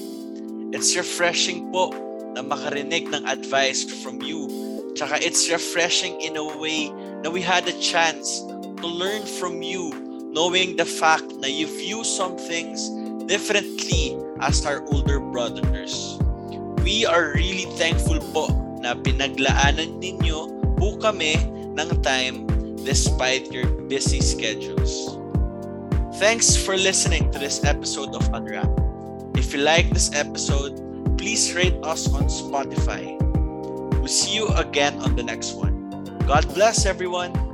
[0.72, 1.92] It's refreshing po
[2.32, 4.48] na makarinig ng advice from you.
[4.96, 6.88] Tsaka it's refreshing in a way
[7.20, 8.40] na we had a chance
[8.80, 9.92] to learn from you
[10.32, 12.88] knowing the fact na you view some things
[13.28, 16.16] differently as our older brothers.
[16.80, 18.48] We are really thankful po
[18.80, 20.48] na pinaglaanan ninyo
[20.80, 21.36] po kami
[21.76, 22.49] ng time
[22.86, 25.17] despite your busy schedules.
[26.19, 28.69] Thanks for listening to this episode of Unwrap.
[29.36, 33.17] If you like this episode, please rate us on Spotify.
[33.99, 35.89] We'll see you again on the next one.
[36.27, 37.49] God bless everyone.